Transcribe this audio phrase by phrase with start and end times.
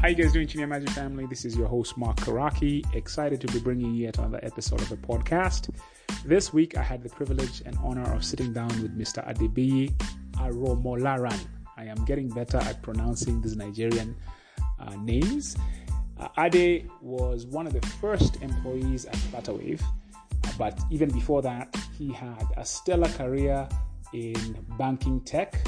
[0.00, 1.26] How you guys doing, Chinia Magic family?
[1.26, 2.94] This is your host, Mark Karake.
[2.94, 5.68] Excited to be bringing you yet another episode of the podcast.
[6.24, 9.22] This week, I had the privilege and honor of sitting down with Mr.
[9.28, 9.92] Adebiyi
[10.36, 11.38] Aromolaran.
[11.76, 14.16] I am getting better at pronouncing these Nigerian
[14.78, 15.58] uh, names.
[16.18, 19.82] Uh, Ade was one of the first employees at Flutterwave,
[20.56, 23.68] but even before that, he had a stellar career
[24.14, 25.62] in banking tech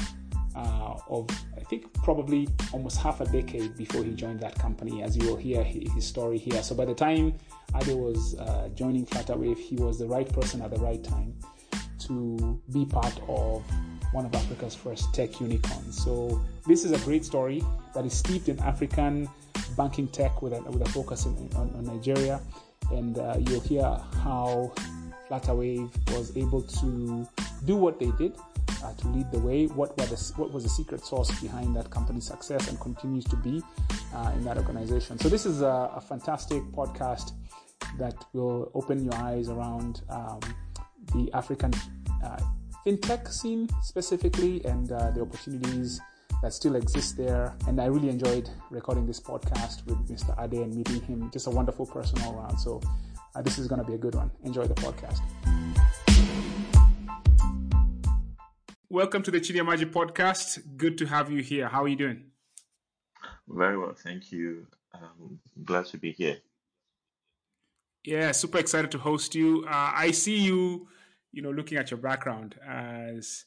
[0.55, 5.17] uh, of I think probably almost half a decade before he joined that company, as
[5.17, 6.61] you will hear his story here.
[6.61, 7.33] So by the time
[7.75, 11.33] Ade was uh, joining Flutterwave, he was the right person at the right time
[12.07, 13.63] to be part of
[14.11, 16.03] one of Africa's first tech unicorns.
[16.03, 17.63] So this is a great story
[17.95, 19.27] that is steeped in African
[19.75, 22.39] banking tech with a, with a focus in, on, on Nigeria,
[22.91, 23.83] and uh, you'll hear
[24.21, 24.71] how
[25.29, 27.27] Flutterwave was able to
[27.65, 28.35] do what they did
[28.83, 29.67] uh, to lead the way.
[29.67, 33.61] What, the, what was the secret sauce behind that company's success and continues to be
[34.13, 35.19] uh, in that organization?
[35.19, 37.31] So, this is a, a, fantastic podcast
[37.97, 40.39] that will open your eyes around um,
[41.13, 41.73] the African
[42.23, 42.39] uh,
[42.85, 46.01] fintech scene specifically and uh, the opportunities
[46.41, 47.55] that still exist there.
[47.67, 50.37] And I really enjoyed recording this podcast with Mr.
[50.43, 51.29] Ade and meeting him.
[51.31, 52.57] Just a wonderful person all around.
[52.57, 52.81] So,
[53.35, 54.29] uh, this is going to be a good one.
[54.43, 55.21] Enjoy the podcast.
[58.93, 60.77] Welcome to the Chidia Magic podcast.
[60.77, 61.67] Good to have you here.
[61.67, 62.25] How are you doing?
[63.47, 64.67] Very well, thank you.
[64.93, 66.37] Um, glad to be here.
[68.03, 69.65] Yeah, super excited to host you.
[69.67, 70.89] Uh, I see you,
[71.31, 73.45] you know, looking at your background as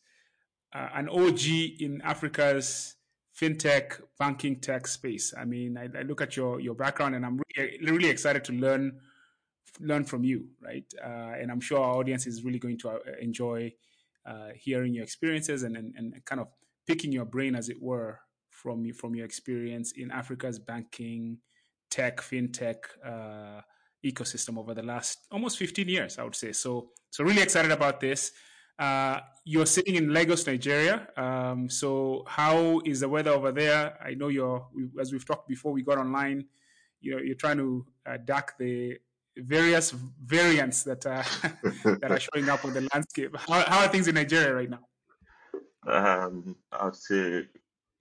[0.75, 1.47] uh, an OG
[1.79, 2.97] in Africa's
[3.41, 5.33] fintech banking tech space.
[5.39, 8.53] I mean, I, I, look at your your background, and I'm really, really excited to
[8.53, 8.99] learn
[9.79, 10.93] learn from you, right?
[11.01, 13.73] Uh, and I'm sure our audience is really going to uh, enjoy
[14.27, 16.49] uh, hearing your experiences and, and, and kind of
[16.87, 21.39] picking your brain, as it were, from from your experience in Africa's banking,
[21.91, 23.61] tech, fintech uh,
[24.05, 26.53] ecosystem over the last almost 15 years, I would say.
[26.53, 28.33] So, so really excited about this.
[28.79, 31.09] Uh, you're sitting in Lagos, Nigeria.
[31.17, 33.97] Um, so, how is the weather over there?
[34.05, 34.67] I know you're,
[35.01, 36.45] as we've talked before, we got online.
[37.01, 38.99] You're, you're trying to uh, duck the
[39.37, 41.23] various variants that uh,
[42.01, 43.37] that are showing up on the landscape.
[43.37, 44.81] How, how are things in Nigeria right now?
[45.87, 47.47] Um, I'd say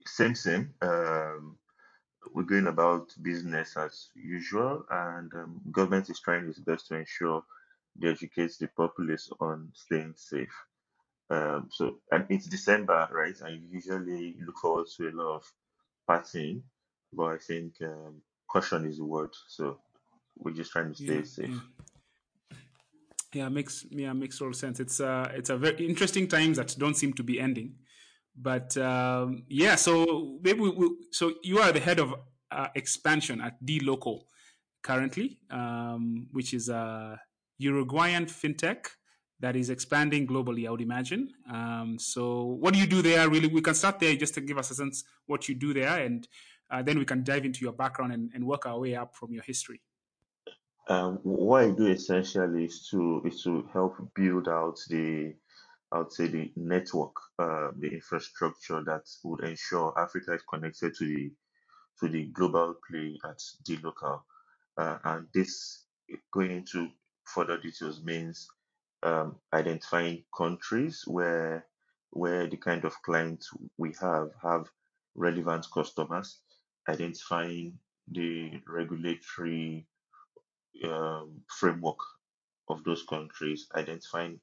[0.06, 0.74] same same.
[0.82, 1.58] Um,
[2.34, 7.42] we're going about business as usual, and um, government is trying its best to ensure
[7.98, 10.54] they educate the populace on staying safe.
[11.30, 13.34] Um, so, and it's December, right?
[13.40, 15.52] And usually look forward to a lot of
[16.08, 16.62] partying,
[17.12, 19.30] but I think um, caution is the word.
[19.48, 19.78] So
[20.38, 21.62] we're just trying to stay yeah, safe.
[22.52, 22.56] Yeah.
[23.32, 24.80] yeah, makes yeah makes total sense.
[24.80, 27.74] It's uh it's a very interesting times that don't seem to be ending,
[28.36, 29.76] but um, yeah.
[29.76, 32.14] So maybe we, we, so you are the head of
[32.50, 34.22] uh, expansion at dLocal
[34.82, 37.20] currently, um, which is a
[37.58, 38.86] Uruguayan fintech
[39.40, 40.66] that is expanding globally.
[40.66, 41.30] I would imagine.
[41.50, 43.28] Um, so what do you do there?
[43.28, 45.98] Really, we can start there just to give us a sense what you do there,
[46.04, 46.26] and
[46.70, 49.32] uh, then we can dive into your background and, and work our way up from
[49.32, 49.80] your history.
[50.88, 55.34] Um, what I do essentially is to is to help build out the
[55.92, 61.04] I would say the network, uh, the infrastructure that would ensure Africa is connected to
[61.06, 61.32] the
[62.00, 64.20] to the global play at dLocal.
[64.76, 65.84] Uh, and this
[66.32, 66.88] going into
[67.24, 68.48] further details means
[69.02, 71.66] um, identifying countries where
[72.10, 74.66] where the kind of clients we have have
[75.16, 76.40] relevant customers,
[76.88, 77.78] identifying
[78.12, 79.86] the regulatory
[80.84, 81.98] um, framework
[82.68, 84.40] of those countries, identifying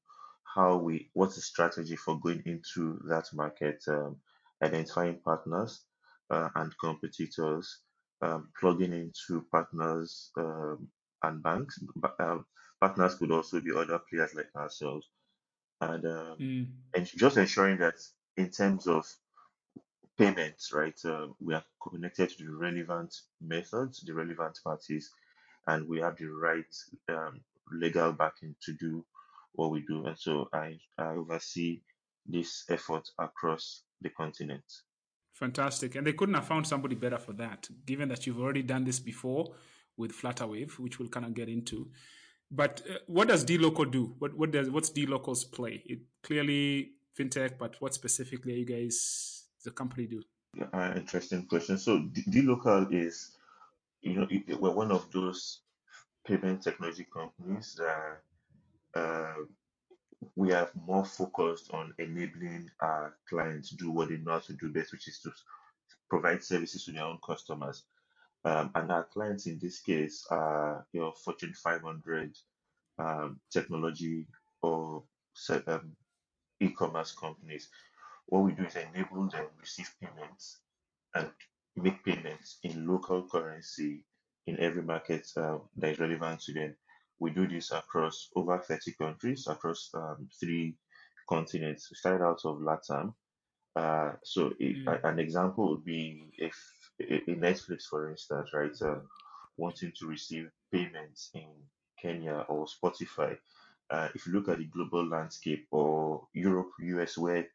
[0.56, 4.18] how we what's the strategy for going into that market, um,
[4.62, 5.82] identifying partners
[6.30, 7.80] uh, and competitors,
[8.22, 10.88] um, plugging into partners um,
[11.24, 11.80] and banks.
[12.20, 12.40] Uh,
[12.80, 15.08] partners could also be other players like ourselves,
[15.82, 16.68] and um, mm.
[16.96, 17.96] and just ensuring that
[18.38, 19.06] in terms of
[20.18, 25.12] payments, right, uh, we are connected to the relevant methods, the relevant parties,
[25.68, 26.76] and we have the right
[27.10, 29.06] um, legal backing to do
[29.54, 30.06] what we do.
[30.06, 31.82] And so I, I oversee
[32.26, 34.64] this effort across the continent.
[35.34, 35.96] Fantastic.
[35.96, 39.00] And they couldn't have found somebody better for that, given that you've already done this
[39.00, 39.54] before
[39.98, 41.90] with Flutterwave, which we'll kind of get into.
[42.52, 44.14] But uh, what does dLocal do?
[44.20, 45.82] What what does what's dLocal's play?
[45.86, 50.22] It clearly fintech, but what specifically are you guys the company do?
[50.72, 51.80] Uh, interesting question.
[51.80, 52.00] So
[52.30, 53.32] dLocal is
[54.03, 54.28] you know,
[54.59, 55.61] we're one of those
[56.28, 59.34] payment technology companies that uh,
[60.35, 64.70] we are more focused on enabling our clients do what they know how to do
[64.70, 65.32] best, which is to
[66.09, 67.84] provide services to their own customers.
[68.46, 72.38] Um, and our clients in this case are your Fortune 500
[73.00, 74.28] um, technology
[74.61, 75.03] or
[75.67, 75.91] um,
[76.59, 77.70] e-commerce companies.
[78.26, 80.59] What we do is enable them receive payments
[81.16, 81.29] and
[81.75, 84.05] make payments in local currency
[84.47, 86.75] in every market uh, that is relevant to them.
[87.20, 90.78] We do this across over 30 countries, across um, three
[91.29, 91.90] continents.
[91.91, 93.16] We started out of LATAM.
[93.75, 96.55] Uh, so Mm, a- an example would be if
[97.02, 99.09] i- in Netflix, for instance, right, um,
[99.58, 101.69] wanting to receive payments in
[101.99, 103.40] Kenya or Spotify.
[103.90, 107.49] Uh, if you look at the global landscape or Europe, US, where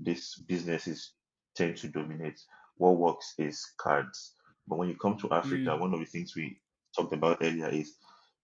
[0.00, 1.14] these businesses
[1.54, 2.40] tend to dominate.
[2.78, 4.34] What works is cards.
[4.66, 6.58] But when you come to Africa, mm, one of the things we
[6.96, 7.94] talked about earlier is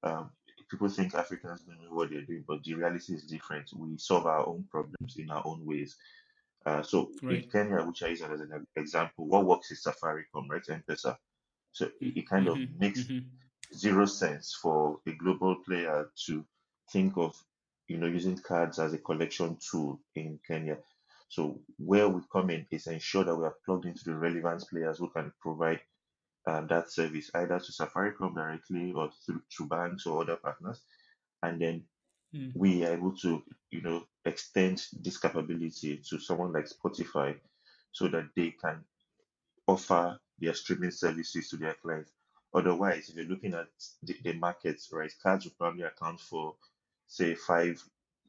[0.02, 0.30] um,
[0.70, 3.70] people think Africans don't know what they're doing, but the reality is different.
[3.76, 5.96] We solve our own problems in our own ways.
[6.66, 7.44] Uh, so in.
[7.52, 10.62] Kenya, which I use as an example, what works is Safaricom, right?
[10.68, 11.16] M-Pesa.
[11.72, 13.18] So it, it kind of mm-hmm, makes mm-hmm,
[13.74, 16.44] zero sense for a global player to
[16.90, 17.36] think of
[17.88, 20.78] you know using cards as a collection tool in Kenya.
[21.28, 24.98] So where we come in is ensure that we are plugged into the relevant players
[24.98, 25.80] who can provide
[26.46, 30.82] um, that service either to Safaricom directly or through, banks or other partners,
[31.42, 31.84] and then
[32.34, 37.36] mm, we are able to you know extend this capability to someone like Spotify
[37.92, 38.84] so that they can
[39.66, 42.12] offer their streaming services to their clients.
[42.54, 43.68] Otherwise, if you're looking at
[44.02, 46.54] the, the markets, right, cards will probably account for,
[47.06, 47.82] say, five,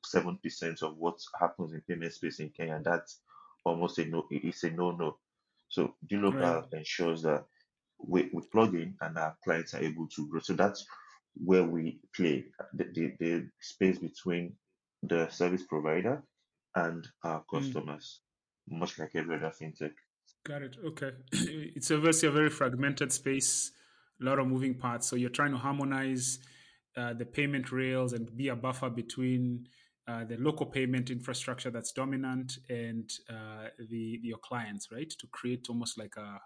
[0.05, 2.81] seven percent of what happens in payment space in Kenya.
[2.83, 3.19] That's
[3.65, 4.27] almost a no.
[4.31, 5.17] It's a no-no.
[5.69, 5.95] So
[6.29, 6.61] right.
[6.61, 7.45] dLocal ensures that
[7.99, 10.39] we, we plug in and our clients are able to grow.
[10.41, 10.85] So that's
[11.35, 14.55] where we play the, the, the space between
[15.03, 16.23] the service provider
[16.75, 18.21] and our Mm, customers,
[18.69, 19.93] much like every other fintech.
[20.45, 20.77] got it.
[20.85, 21.11] Okay.
[21.31, 23.71] it's obviously a very fragmented space,
[24.21, 25.07] a lot of moving parts.
[25.09, 26.39] So you're trying to harmonize
[26.97, 29.67] uh, the payment rails and be a buffer between
[30.07, 35.09] uh, the local payment infrastructure that's dominant and uh, the your clients, right?
[35.09, 36.39] To create almost like a,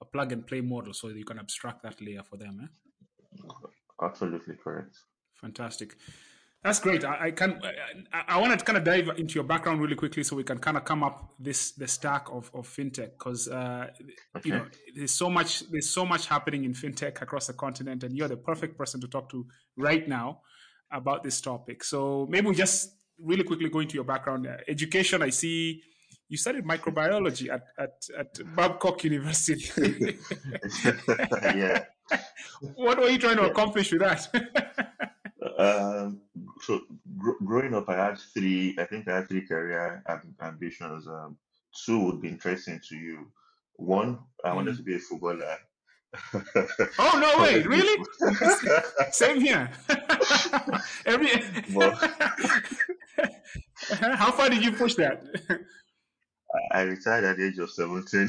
[0.00, 2.60] a plug and play model, so you can abstract that layer for them.
[2.62, 3.42] Eh?
[4.02, 4.98] Absolutely correct.
[5.34, 5.96] Fantastic.
[6.64, 7.04] That's great.
[7.04, 7.60] I, I can.
[8.12, 10.58] I, I want to kind of dive into your background really quickly, so we can
[10.58, 13.88] kind of come up this the stack of, of fintech because uh,
[14.42, 18.16] you know there's so much there's so much happening in fintech across the continent, and
[18.16, 19.46] you're the perfect person to talk to
[19.76, 20.40] right now
[20.90, 21.84] about this topic.
[21.84, 24.46] So maybe we just really quickly go into your background.
[24.46, 25.22] Uh, education.
[25.22, 25.82] I see
[26.28, 29.64] you studied microbiology at at, at Babcock University.
[31.54, 31.84] yeah.
[32.74, 33.48] what were you trying to Yeah.
[33.48, 34.28] accomplish with that?
[35.58, 36.20] Um,
[36.62, 36.80] so
[37.16, 38.74] gr- growing up, I had three.
[38.78, 41.06] I think I had three career am- ambitions.
[41.06, 41.36] Um,
[41.84, 43.30] two would be interesting to you.
[43.76, 44.78] One, I wanted Mm.
[44.78, 45.56] to be a footballer.
[46.98, 47.62] Oh no I way!
[47.62, 48.04] wanted to be a Really?
[49.12, 49.70] Same here.
[51.06, 51.28] Every.
[53.90, 55.22] How far did you push that?
[56.72, 58.28] I retired at the age of 17.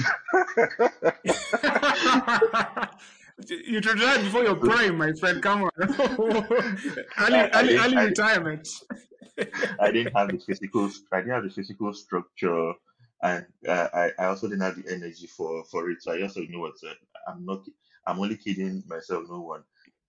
[3.67, 5.41] you tried that before your prime, my friend.
[5.43, 8.67] Come on, early, I, I early, early I, retirement.
[9.79, 12.73] I didn't have the physical I didn't have the physical structure
[13.25, 16.01] and uh, I, I also didn't have the energy for for it.
[16.01, 16.93] So I you know what, uh,
[17.27, 17.65] I'm not
[18.07, 19.63] I'm only kidding myself, no one.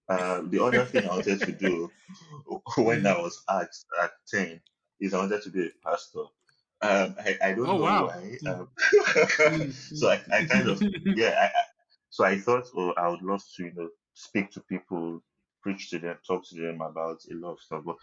[0.08, 1.92] Uh, the other thing I wanted to do
[2.78, 3.20] when I Mm.
[3.20, 4.60] was asked at 10
[5.00, 6.24] is I wanted to be a pastor.
[6.82, 8.04] Um, I, I don't Oh know wow.
[8.04, 8.38] why.
[8.42, 8.70] Mm, Um,
[9.46, 10.84] mm, so I, I kind of,
[11.14, 11.62] yeah, I, I,
[12.10, 15.22] so I thought, oh, I would love to, you know, speak to people,
[15.62, 17.84] preach to them, talk to them about a lot of stuff.
[17.84, 17.96] But,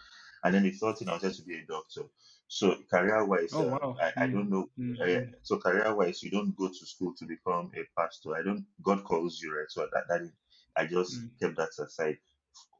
[0.44, 2.02] and then the third thing I wanted to be a doctor.
[2.48, 4.00] So career wise, oh um, wow.
[4.00, 4.68] I, I Mm, don't know.
[4.78, 8.36] mm, Uh, mm, so career wise, you don't go to school to become a pastor.
[8.36, 9.66] I don't, God calls you, right?
[9.70, 10.30] So that, that
[10.76, 12.16] I just mm, kept that aside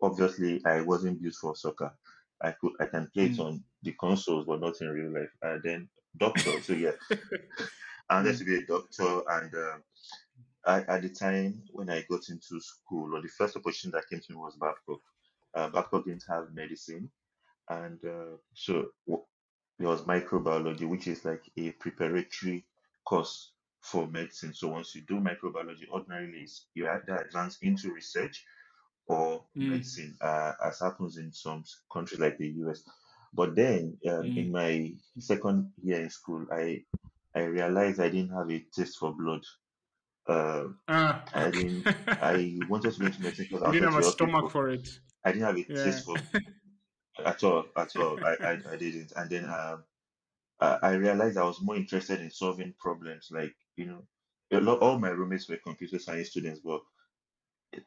[0.02, 1.96] obviously I wasn't built for soccer.
[2.42, 5.32] I could I can play it on the consoles, but not in real life.
[5.42, 6.60] And then doctor.
[6.62, 6.92] So yeah,
[8.10, 9.84] I wanted to be a doctor, and um
[10.66, 14.20] I, at the time when I got into school, or the first opportunity that came
[14.20, 15.00] to me was Babcock.
[15.54, 17.10] Uh, Babcock didn't have medicine,
[17.68, 18.90] and uh, so
[19.78, 22.66] there was microbiology, which is like a preparatory
[23.04, 24.54] course for medicine.
[24.54, 28.44] So once you do microbiology, ordinarily is you either advance into research
[29.06, 32.84] or mm, medicine, uh, as happens in some countries like the US.
[33.32, 34.52] But then, um, in mm.
[34.52, 36.84] my second year in school, I
[37.34, 39.42] I realized I didn't have a taste for blood.
[40.26, 41.86] Uh, Ah, I didn't.
[42.20, 44.50] I wanted to go into medicine because I didn't have a stomach people.
[44.50, 44.88] for it.
[45.24, 45.76] I didn't have a Yeah.
[45.82, 46.16] taste for
[47.24, 48.20] at all, at all.
[48.24, 49.12] I I, I didn't.
[49.16, 49.84] And then um,
[50.60, 53.28] I, I realized I was more interested in solving problems.
[53.32, 54.02] Like you know,
[54.52, 54.80] a lot.
[54.80, 56.82] All my roommates were computer science students, but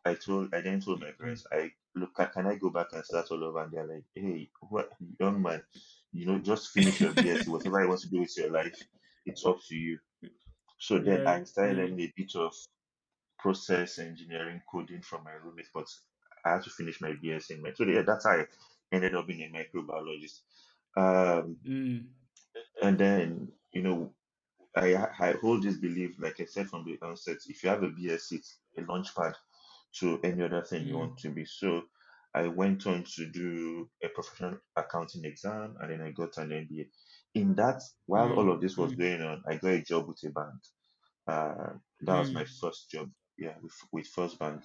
[0.06, 3.06] I told I then told my parents, I look, ca- can I go back and
[3.06, 3.64] start all over?
[3.64, 5.64] And they're like, hey, what young man,
[6.14, 8.78] you know, just finish your BSc, whatever you want to do with your life,
[9.26, 10.00] it's up to you.
[10.80, 12.54] So then I started Mm, learning a bit of
[13.40, 15.88] process engineering coding from my roommates, but
[16.46, 18.46] I had to finish my BSc in my so yeah, that's how I
[18.92, 20.42] ended up being a microbiologist.
[20.98, 22.08] Um, mm,
[22.82, 24.14] and then you know
[24.76, 27.90] I I hold this belief, like I said from the onset, if you have a
[27.90, 29.36] BSc, it's a launchpad
[30.00, 31.46] to any other thing you mm, want to be.
[31.46, 31.84] So
[32.36, 36.88] I went on to do a professional accounting exam and then I got an MBA.
[37.36, 40.08] In that, while all mm, of this was mm, going on, I got a job
[40.08, 40.56] with a bank.
[41.28, 44.64] Uh, that was my mm, first job, yeah, with, with First Bank.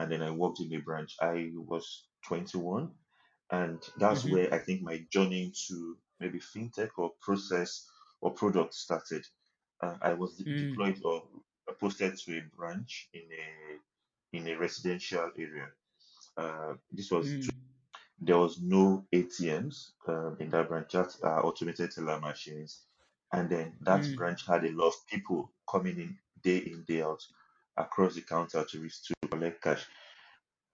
[0.00, 1.16] And then I worked in the branch.
[1.20, 2.90] I was 21,
[3.50, 7.88] and that's mhm, where I think my journey into maybe fintech or process
[8.20, 9.26] or product started.
[9.80, 11.24] Uh, I was de- mm, deployed or
[11.80, 15.70] posted to a branch in a in a residential area.
[16.36, 17.66] Uh, this was mm,
[18.18, 22.84] there was no ATMs um, in that branch, just uh, automated teller machines.
[23.32, 27.02] And then that mm, branch had a lot of people coming in day in, day
[27.02, 27.26] out
[27.76, 29.86] across the counter to, re- to collect cash.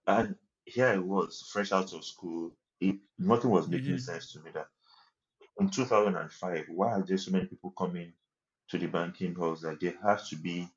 [0.07, 2.55] And here I was, fresh out of school.
[2.89, 4.67] It, nothing was making mhm, sense to me that
[5.59, 8.13] in 2005, why are there so many people coming
[8.69, 10.67] to the banking halls that there has to be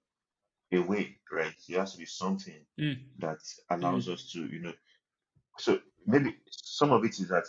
[0.72, 1.54] a way, right?
[1.68, 3.38] There has to be something mm, that
[3.70, 4.74] allows mm, us to, you know,
[5.58, 7.44] So maybe some of it is that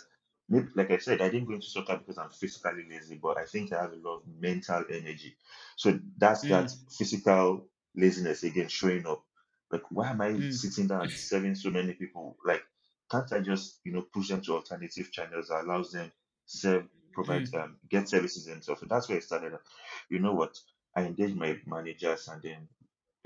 [0.48, 3.44] maybe like I said, I didn't go into soccer because I'm physically lazy, but I
[3.46, 5.36] think I have a lot of mental energy.
[5.76, 9.24] So that's that mm, physical laziness again showing up.
[9.70, 12.36] Like why am I mm, sitting down and serving so many people?
[12.44, 12.62] Like
[13.10, 16.12] can't I just you know push them to alternative channels that allows them
[16.46, 18.80] serve provide mm, um, get services themselves?
[18.80, 19.58] So that's where I started.
[20.10, 20.58] You know what?
[20.94, 22.68] I engaged my managers and then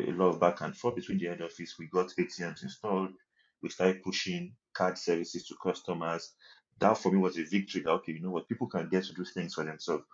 [0.00, 1.76] a lot of back and forth between the head office.
[1.78, 3.14] We got ATMs installed.
[3.62, 6.34] We started pushing card services to customers.
[6.78, 7.82] That for me was a victory.
[7.82, 10.04] That okay, you know what, people can get to do things for themselves.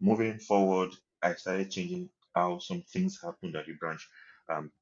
[0.00, 4.08] Moving forward, I started changing how some things happened at the branch.
[4.48, 4.72] Um,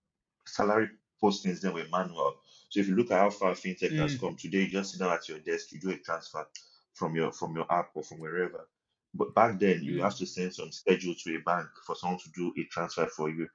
[0.46, 0.90] salary
[1.22, 2.36] postings then were manual.
[2.68, 5.00] So if you look at how far fintech has mm, come today, you just sit
[5.00, 6.46] down at your desk, you do a transfer
[6.94, 8.68] from your from your app or from wherever.
[9.14, 12.20] But back then, you mm, have to send some schedule to a bank for someone
[12.20, 13.48] to do a transfer for you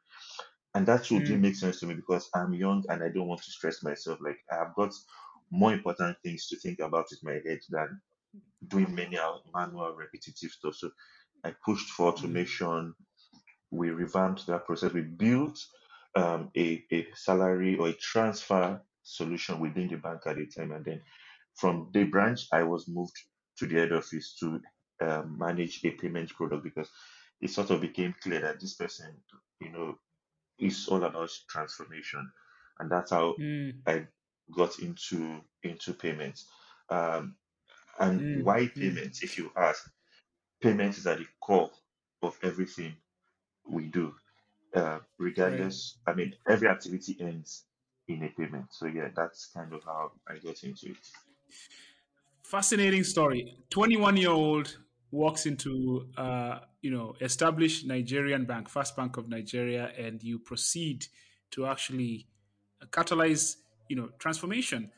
[0.73, 3.27] and that too didn't mm, make sense to me because I'm young and I don't
[3.27, 4.19] want to stress myself.
[4.21, 4.93] Like I have got
[5.51, 8.01] more important things to think about with my head than
[8.67, 10.75] doing manual, manual, repetitive stuff.
[10.75, 10.91] So
[11.43, 12.95] I pushed for mm, automation.
[13.71, 14.93] We revamped that process.
[14.93, 15.59] We built
[16.15, 20.71] um, a, a salary or a transfer solution within the bank at the time.
[20.71, 21.03] And then
[21.55, 23.17] from the branch, I was moved
[23.57, 24.61] to the head office to
[25.01, 26.89] um, manage a payment product because
[27.41, 29.23] it sort of became clear that this person,
[29.59, 29.99] you know,
[30.59, 32.31] is all about transformation,
[32.79, 34.07] and that's how mm, I
[34.55, 36.49] got into into payments.
[36.89, 37.37] Um,
[37.99, 38.79] and mm, why mm.
[38.79, 39.23] payments?
[39.23, 39.91] If you ask,
[40.61, 41.71] payments is at the core
[42.21, 42.97] of everything
[43.65, 44.15] we do.
[44.75, 44.99] Uh,
[45.45, 45.73] Right.
[45.73, 47.65] regardless, I mean, every activity ends
[48.07, 48.67] in a payment.
[48.71, 50.97] So yeah, that's kind of how I got into it.
[52.43, 53.57] Fascinating story.
[53.69, 54.77] 21 year old
[55.11, 61.05] walks into, uh, you know, established Nigerian bank, First Bank of Nigeria, and you proceed
[61.51, 62.27] to actually
[62.89, 63.57] catalyze,
[63.89, 64.91] you know, transformation.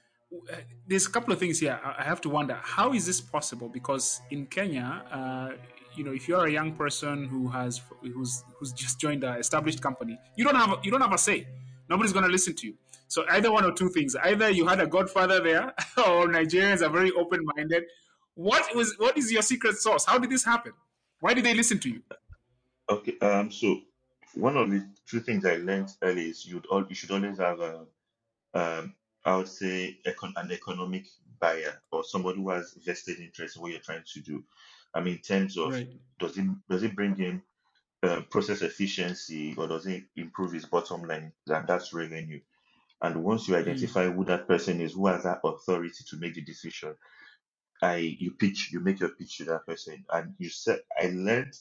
[0.88, 1.80] There's a couple of things here.
[1.84, 3.70] I I have to wonder how is this possible?
[3.70, 5.50] Because in Kenya, uh,
[5.96, 9.82] you know, if you're a young person who has who's who's just joined an established
[9.82, 11.48] company, you don't have you don't have a say.
[11.90, 12.76] Nobody's going to listen to you.
[13.14, 14.16] So either one or two things.
[14.16, 15.66] Either you had a godfather there,
[15.98, 17.84] or Nigerians are very open-minded.
[18.34, 20.04] What was what is your secret sauce?
[20.04, 20.74] How did this happen?
[21.20, 22.02] Why did they listen to you?
[22.90, 23.82] Okay, um, so
[24.34, 27.60] one of the two things I learned early is you'd all you should always have
[27.60, 27.86] a
[28.56, 31.06] um, I would say econ- an economic
[31.40, 34.44] buyer or somebody who has vested interest in what you're trying to do.
[34.96, 35.88] I mean, in terms of Right.
[36.18, 37.44] does it does it bring in
[38.02, 41.32] uh, process efficiency or does it improve his bottom line?
[41.46, 42.40] That that's revenue.
[43.04, 46.36] And once you Mm, identify who that person is, who has that authority to make
[46.36, 46.96] the decision,
[47.82, 51.54] I you pitch, you make your pitch to that person, and you said I learned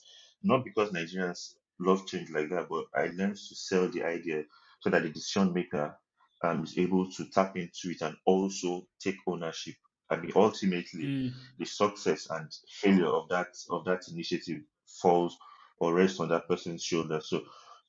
[0.42, 4.44] not because Nigerians love change like that, but I learned to sell the idea
[4.80, 5.98] so that the decision maker
[6.42, 9.76] um, is able to tap into it and also take ownership.
[10.10, 15.38] I mean, ultimately, mm, the success and failure of that of that initiative falls
[15.78, 17.20] or rests on that person's shoulder.
[17.20, 17.44] So,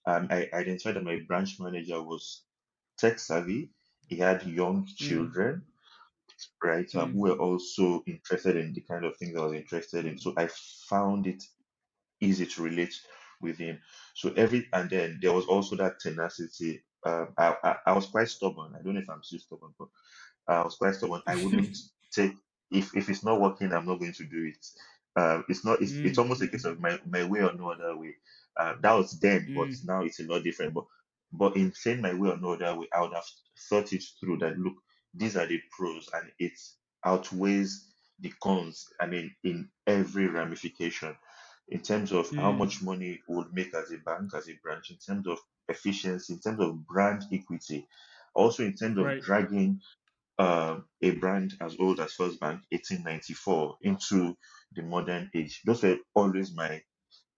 [0.05, 2.43] um, I identified that my branch manager was
[3.03, 3.61] tech savvy.
[4.07, 5.65] He had young mm, children
[6.63, 6.93] right?
[6.95, 10.17] Um, mm, who were also interested in the kind of things I was interested in.
[10.17, 10.47] So I
[10.89, 11.43] found it
[12.21, 12.95] easy to relate
[13.41, 13.79] with him.
[14.15, 16.83] So every and then there was also that tenacity.
[17.05, 18.75] uh, I, I I was quite stubborn.
[18.75, 19.89] I don't know if I'm still stubborn, but
[20.47, 21.21] I was quite stubborn.
[21.27, 21.77] I wouldn't
[22.13, 22.33] take
[22.71, 24.65] if if it's not working, I'm not going to do it.
[25.15, 25.81] Uh, it's not.
[25.81, 28.15] It's, it's Mm, almost a case of my my way or no other way.
[28.57, 30.73] Uh, that was then, but mm, now it's a lot different.
[30.73, 30.85] But
[31.33, 33.25] but in saying my way or no other way, I would have
[33.69, 34.37] thought it through.
[34.37, 34.75] That look,
[35.13, 36.53] these are the pros, and it
[37.03, 38.87] outweighs the cons.
[39.01, 41.15] I mean, in every ramification,
[41.67, 42.57] in terms of how mm.
[42.59, 46.39] much money would make as a bank, as a branch, in terms of efficiency, in
[46.39, 47.87] terms of brand equity,
[48.35, 49.21] also in terms of Right.
[49.21, 49.81] dragging
[50.39, 54.35] um, a brand as old as First Bank, 1894, into
[54.75, 55.61] the modern age.
[55.65, 56.81] Those were always my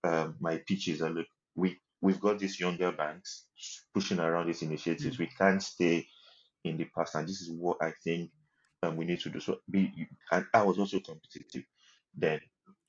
[0.03, 1.01] um, my pitches.
[1.01, 3.47] And look, we we've got these younger banks
[3.93, 5.17] pushing around these initiatives.
[5.17, 6.07] Mm, We can't stay
[6.65, 8.31] in the past, and this is what I think
[8.83, 9.41] um, we need to do.
[9.41, 9.91] So, be
[10.31, 11.65] and I was also competitive
[12.15, 12.41] then.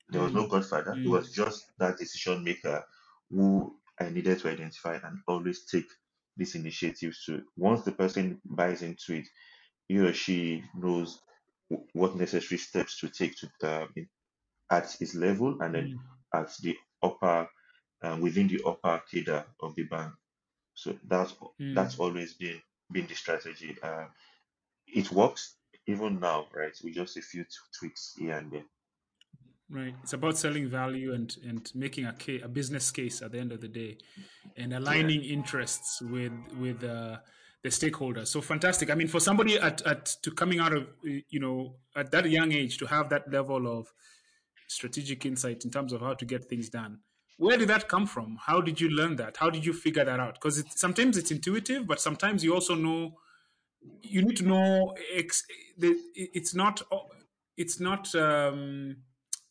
[0.09, 0.99] There was mm, no godfather.
[1.03, 2.85] It mm, was just that decision maker
[3.31, 5.87] who I needed to identify and always take
[6.37, 7.43] these initiatives to.
[7.57, 9.27] Once the person buys into it,
[9.87, 11.21] he or she knows
[11.71, 14.09] w- what necessary steps to take to um, in-
[14.71, 15.99] at his level and then mm,
[16.33, 17.49] at the upper
[18.01, 20.13] um, within the upper cadre of the bank.
[20.73, 21.73] So that's mm.
[21.75, 22.61] that's always been
[22.91, 23.75] been the strategy.
[23.81, 24.05] Uh,
[24.87, 25.55] it works
[25.87, 26.75] even now, right?
[26.83, 28.65] With just a few t- tweaks here and there.
[29.69, 29.93] Right.
[30.01, 33.51] It's about selling value and and making a ca- a business case at the end
[33.51, 33.97] of the day,
[34.55, 34.79] and Yeah.
[34.79, 37.17] aligning interests with with uh,
[37.63, 38.27] the stakeholders.
[38.27, 38.89] So fantastic.
[38.89, 42.29] I mean, for somebody at at to coming out of uh, you know at that
[42.29, 43.87] young age to have that level of
[44.67, 46.99] strategic insight in terms of how to get things done.
[47.37, 48.37] Where did that come from?
[48.41, 49.37] How did you learn that?
[49.37, 50.35] How did you figure that out?
[50.35, 53.13] Because it, sometimes it's intuitive, but sometimes you also know
[54.01, 55.43] you need to know it's
[56.55, 56.81] not
[57.55, 58.97] it's not um,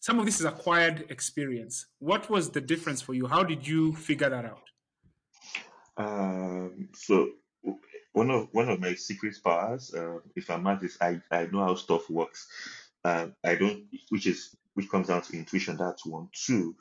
[0.00, 3.94] some of this is acquired experience what was the difference for you how did you
[3.94, 4.66] figure that out
[5.96, 7.30] Um, so
[8.12, 11.75] one of one of my secret powers, uh, if I'm this, I I know how
[11.75, 12.49] stuff works.
[13.04, 15.76] Um, I don't, which is which comes down to intuition.
[15.76, 16.28] That's one.
[16.32, 16.76] Two,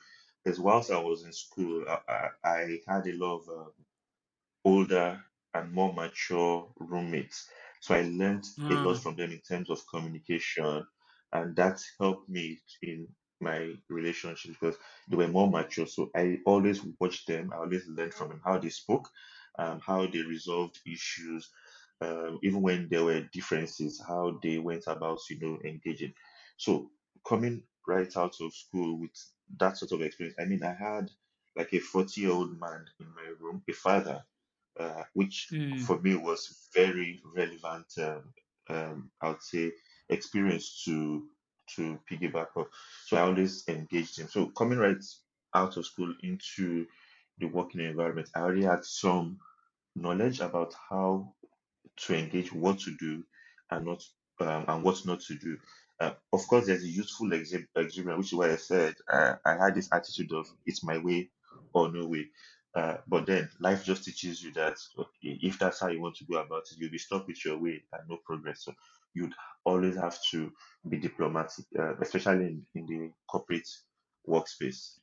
[0.46, 3.72] is whilst I was in school, I, I, I had a lot of um,
[4.66, 7.50] older and more mature roommates.
[7.82, 10.86] So I learned a lot ah, from them in terms of communication,
[11.32, 13.08] and that helped me in
[13.42, 14.78] my relationships because
[15.10, 15.86] they were more mature.
[15.86, 17.52] So I always watched them.
[17.54, 19.10] I always learned from them how they spoke,
[19.60, 21.52] um, how they resolved issues,
[22.02, 26.14] um, even when there were differences, how they went about, you know, engaging.
[26.58, 26.92] So
[27.28, 29.12] coming right out of school with
[29.60, 31.12] that sort of experience, I mean, I had
[31.56, 34.24] like a 40 year old man in my room, a father
[34.80, 37.88] uh, which mm, for me was very relevant.
[37.98, 38.34] Um,
[38.70, 39.74] um, I would say
[40.10, 41.30] experience to
[41.76, 42.68] to piggyback off.
[43.08, 44.28] So I always engaged him.
[44.28, 45.04] So coming right
[45.54, 46.88] out of school into
[47.38, 49.40] the working environment, I already had some
[49.96, 51.36] knowledge about how
[51.98, 53.24] to engage, what to do,
[53.72, 54.04] and not
[54.40, 55.58] um, and what not to do.
[56.00, 59.76] Uh, of course, there's a useful exuberance, which is why I said uh, I had
[59.76, 61.30] this attitude of it's my way
[61.74, 62.28] or no way.
[62.76, 66.26] Uh, but then life just teaches you that okay, if that's how you want to
[66.26, 68.66] go about it, you'll be stuck with your way and no progress.
[68.66, 68.74] So
[69.14, 70.52] you'd always have to
[70.90, 73.68] be diplomatic, uh, especially in, in the corporate
[74.28, 75.00] workspace.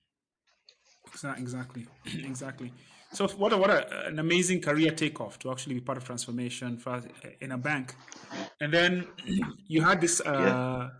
[1.38, 2.72] exactly exactly
[3.12, 6.77] so what a, what a, an amazing career takeoff to actually be part of transformation
[6.79, 7.03] for,
[7.40, 7.94] in a bank
[8.61, 9.07] and then
[9.66, 10.31] you had this Yeah.
[10.31, 10.90] uh,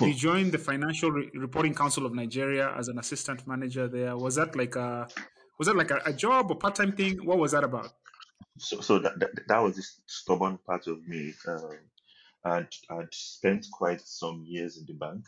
[0.00, 4.36] you joined the financial Re- reporting council of nigeria as an assistant manager there was
[4.36, 5.08] that like a
[5.58, 7.90] was that like a, a job or part-time thing what was that about
[8.58, 11.32] so so that, that that was this stubborn part of me.
[11.48, 11.78] Um,
[12.44, 15.24] I'd, I'd spent quite some years in the bank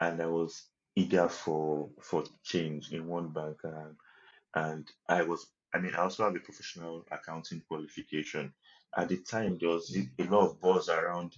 [0.00, 3.56] and I was eager for for change in one bank.
[3.64, 3.96] Um,
[4.54, 8.52] and I was, I mean, I also have a professional accounting qualification.
[8.96, 11.34] At the time, there was a lot of buzz around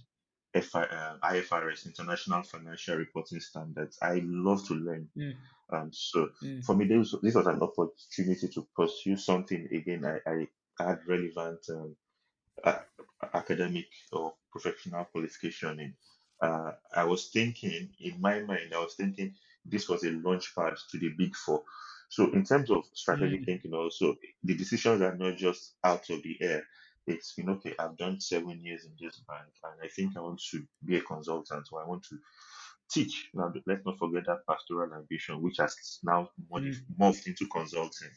[0.53, 3.97] FI, uh, IFRS, International Financial Reporting Standards.
[4.01, 5.09] I love to learn.
[5.17, 5.35] Mm,
[5.69, 10.05] Um, so mm, for me, this, was- this was an opportunity to pursue something again.
[10.05, 10.47] I, I
[10.87, 11.95] had relevant um,
[12.63, 12.83] a-
[13.33, 15.93] academic or professional qualification in.
[16.41, 20.73] Uh, I was thinking, in my mind, I was thinking this was a launch pad
[20.91, 21.63] to the big four.
[22.09, 26.23] So, in terms of strategic mm, thinking, also, the decisions are not just out of
[26.23, 26.63] the air.
[27.07, 30.21] It's, you know, okay, I've done seven years in this bank and I think I
[30.21, 32.17] want to be a consultant or I want to
[32.91, 33.29] teach.
[33.33, 38.09] Now, let's not forget that pastoral ambition, which has now mm, modif- morphed into consulting.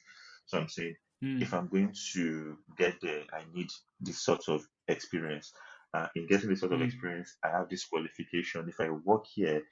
[0.46, 3.68] So I'm saying, mm, if I'm going to get there, I need
[4.00, 5.52] this sort of experience.
[5.94, 8.68] Uh, in getting this sort of mm, experience, I have this qualification.
[8.68, 9.62] If I work here,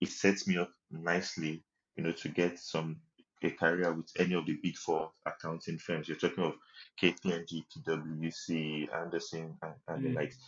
[0.00, 1.64] it sets me up nicely,
[1.96, 3.00] you know, to get some
[3.44, 6.08] a career with any of the big four accounting firms.
[6.08, 6.54] You're talking of
[7.00, 10.38] KPMG, PwC, Andersen, and, and the Mm, likes.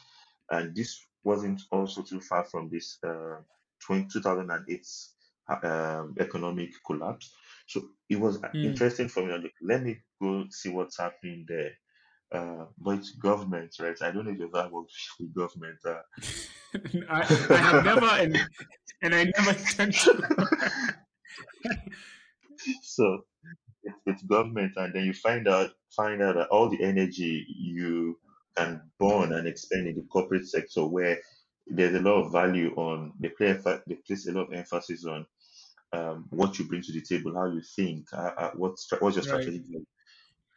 [0.50, 3.36] And this wasn't also too far from this uh,
[3.86, 4.86] 20, 2008
[5.62, 7.32] um, economic collapse.
[7.66, 8.64] So it was mm.
[8.64, 9.32] interesting for me.
[9.32, 11.72] like, Let me go see what's happening there.
[12.32, 13.96] Uh, but government, right?
[14.02, 15.78] I don't know if you've ever worked with government.
[15.84, 16.02] Uh,
[17.08, 18.36] I, I have never and
[19.02, 20.94] and I never intend to.
[22.82, 23.24] so
[23.82, 28.18] it's, it's government, and then you find out find out that all the energy you
[28.56, 31.20] can burn and expend in the corporate sector, where
[31.66, 35.04] there's a lot of value on they play empha- they place a lot of emphasis
[35.06, 35.26] on
[35.92, 39.16] um, what you bring to the table, how you think, uh, uh, what stra- what's
[39.16, 39.40] your Right.
[39.40, 39.82] strategic.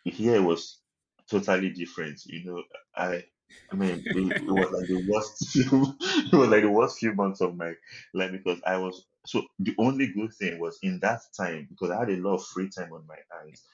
[0.03, 0.81] Here it was
[1.29, 2.21] totally different.
[2.25, 2.63] You know,
[2.95, 3.25] I
[3.71, 7.13] I mean it, it was like the worst few it was like the worst few
[7.13, 7.73] months of my
[8.13, 11.99] life because I was so the only good thing was in that time because I
[11.99, 13.67] had a lot of free time on my hands.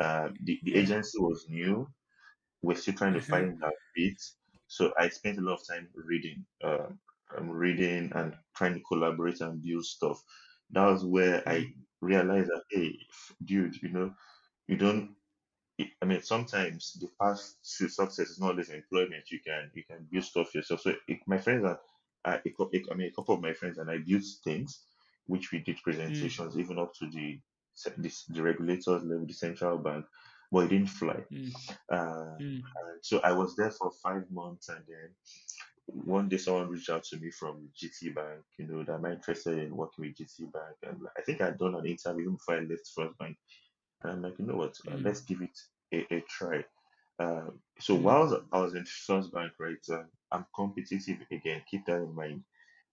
[0.00, 1.88] Uh, the, the agency was new.
[2.62, 3.44] We're still trying to Uh-huh.
[3.44, 4.20] find our feet.
[4.66, 7.00] So I spent a lot of time reading, um,
[7.36, 10.22] um, reading and trying to collaborate and build stuff.
[10.70, 14.14] That was where I Mm, realized that, hey, f- dude, you know,
[14.68, 15.16] you don't.
[15.80, 19.30] I I mean, sometimes the path to success is not always employment.
[19.30, 20.80] You can you can build stuff yourself.
[20.82, 21.78] So it, my friends and
[22.24, 24.86] I, a cou- a- I mean, a couple of my friends and I built things,
[25.26, 25.78] which we did
[26.08, 27.40] mm, presentations even up to the
[27.96, 30.06] this, the regulators level, the central bank,
[30.52, 31.24] but it didn't fly.
[31.30, 31.52] mm,
[31.90, 35.14] Uh, mm, and so I was there for five months, and then
[35.86, 39.58] one day someone reached out to me from GT Bank, you know, that I'm interested
[39.58, 42.60] in working with GT Bank, and I think I'd done an interview even before I
[42.60, 43.36] left First Bank
[44.02, 44.76] and I'm like, you know what?
[44.90, 45.58] Uh, mm, let's give it
[45.92, 46.64] a, a try.
[47.18, 51.62] Uh, so mm, while I was in First Bank, right, uh, I'm competitive again.
[51.70, 52.44] Keep that in mind.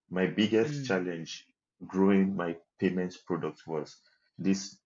[0.10, 1.48] My biggest mm, challenge
[1.86, 3.98] growing my payments product was
[4.38, 4.78] this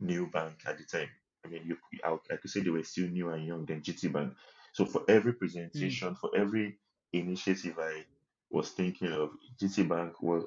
[0.00, 1.08] new bank at the time.
[1.44, 4.12] I mean, you, I, I could say they were still new and young than GT
[4.12, 4.34] Bank.
[4.72, 5.32] So for every
[5.76, 6.78] mm, presentation, for every
[7.12, 8.04] initiative I
[8.50, 10.44] was thinking of, GT Bank was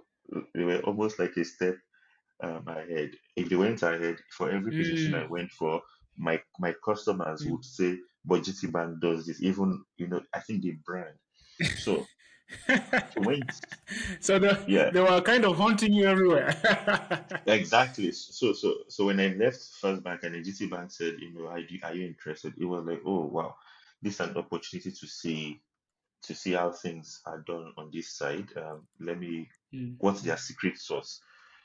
[0.54, 1.76] they were almost like a step
[2.42, 3.12] um, ahead.
[3.36, 5.82] If they went ahead for every presentation I mm, went for,
[6.18, 7.52] my my customers mm.
[7.52, 11.16] would say, "But GT Bank does this." Even you know, I think the brand.
[11.78, 12.06] So
[13.14, 13.36] so
[14.20, 16.56] so they, yeah, they were kind of haunting you everywhere.
[17.48, 18.12] exactly.
[18.12, 21.48] So so so when I left First Bank and the GT Bank said, you know,
[21.48, 22.54] are you, are you interested?
[22.60, 23.56] It was like, oh wow,
[24.02, 25.62] this is an opportunity to see
[26.24, 28.50] to see how things are done on this side.
[28.58, 29.50] Um, let me.
[29.74, 31.22] Mm, What's their secret sauce?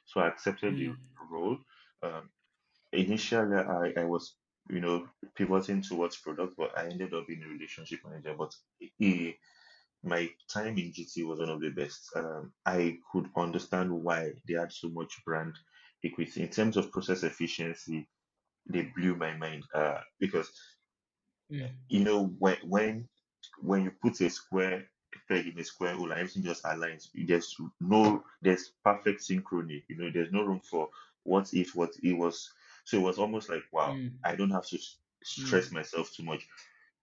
[0.06, 0.96] So I accepted the mm,
[1.30, 1.58] role.
[2.02, 2.30] Um,
[2.92, 4.34] initially I, I was
[4.70, 8.54] you know pivoting towards product but i ended up being a relationship manager but
[9.00, 9.32] eh,
[10.02, 12.10] my time in gt was one of the best.
[12.16, 15.54] Um, i could understand why they had so much brand
[16.04, 16.42] equity.
[16.42, 18.08] In terms of process efficiency
[18.68, 20.50] they blew my mind uh, because
[21.50, 23.08] mm, you know when when
[23.60, 24.84] when you put a square
[25.28, 29.96] peg in a square hole and everything just aligns there's no there's perfect synchrony you
[29.96, 30.88] know there's no room for
[31.24, 32.52] what if what it was.
[32.84, 34.78] So it was almost like wow mm, i don't have to
[35.38, 36.46] mm, stress myself too much.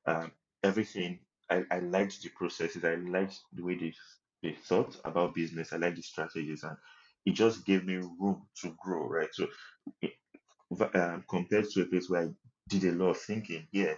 [0.05, 0.31] Um
[0.63, 3.93] everything i i liked the processes i liked the way they
[4.43, 6.77] they thought about business i liked the strategies and
[7.25, 9.47] it just gave me room to grow right so
[10.71, 12.29] v- um, compared to a place where I
[12.69, 13.67] did a lot of thinking.
[13.71, 13.97] Here,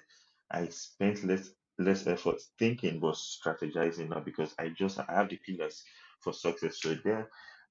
[0.51, 5.38] I spent less less effort thinking but strategizing now because I just I have the
[5.38, 5.83] pillars
[6.21, 6.81] for success.
[6.81, 7.29] So there,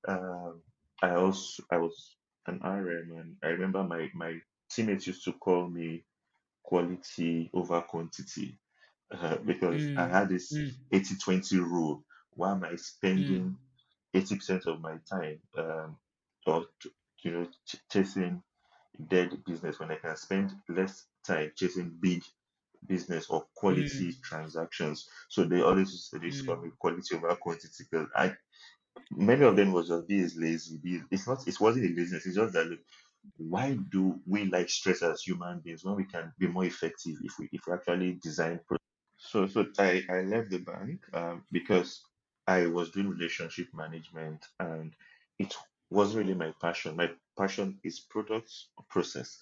[0.08, 0.62] um,
[1.02, 5.68] I also I was an RM and I remember my my teammates used to call
[5.68, 6.04] me
[6.62, 8.58] quality over quantity
[9.12, 12.04] uh, because I mm, had this mm, eighty twenty rule.
[12.34, 12.76] Why am I
[13.16, 13.56] mm, spending
[14.14, 15.96] 80% of my time um,
[16.46, 16.66] or
[17.22, 18.42] you know ch- chasing
[19.08, 22.22] dead business when I can spend less time chasing big
[22.86, 25.08] business or mm, quality transactions.
[25.28, 28.36] So they always used to this mm, me quality over quantity because I
[29.10, 30.78] many of them was just be is lazy.
[30.78, 32.26] Be it's not it wasn't a laziness.
[32.26, 32.80] It's just that look,
[33.38, 37.34] why do we like stress as human beings when we can be more effective if
[37.38, 38.60] we if we actually design
[39.16, 42.02] so, so I, I left the bank um, because
[42.46, 44.94] I was doing relationship management and
[45.38, 45.54] it
[45.90, 46.96] wasn't really my passion.
[46.96, 49.40] My passion is products process.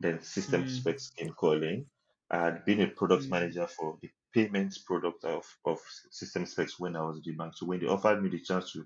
[0.00, 1.86] Then system mm, specs came calling.
[2.30, 6.78] I had been a product mm, manager for the payments product of, of system specs
[6.78, 7.54] when I was at the bank.
[7.56, 8.84] So when they offered me the chance to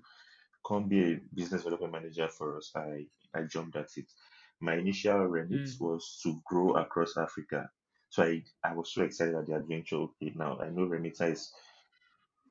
[0.67, 3.05] come be a business development manager for us, I,
[3.35, 4.11] I jumped at it.
[4.61, 7.69] My initial remit mm, was to grow across Africa.
[8.13, 9.97] So I, I was so excited at the adventure.
[9.97, 11.53] Okay, now I know Remita is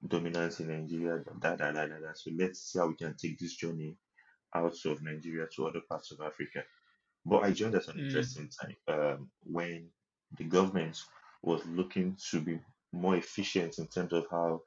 [0.06, 2.12] dominant in Nigeria, da, da, da, da, da.
[2.14, 3.96] So let's see how we can take this journey
[4.54, 6.64] out of Nigeria to other parts of Africa.
[7.26, 9.90] But I joined at an Mm, interesting time um, when
[10.38, 10.98] the government
[11.42, 12.60] was looking to be
[12.92, 14.62] more efficient in terms of how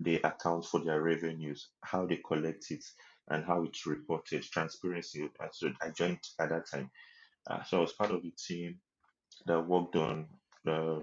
[0.00, 2.84] they account for their revenues, how they collect it,
[3.30, 5.30] and how it's reported, transparency.
[5.40, 6.90] And so I joined at that time.
[7.48, 8.80] Uh, so I was part of the team
[9.46, 10.26] that worked on
[10.66, 11.00] uh,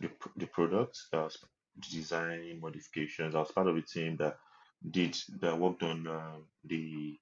[0.00, 1.28] the, pr- the product, uh,
[1.90, 3.34] design modifications.
[3.34, 4.38] I was part of the team that
[4.90, 7.18] did that worked on um, the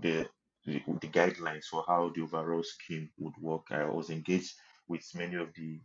[0.00, 0.26] the
[0.66, 3.66] the, the guidelines for how the overall scheme would work.
[3.70, 4.54] I was engaged
[4.88, 5.80] with many of the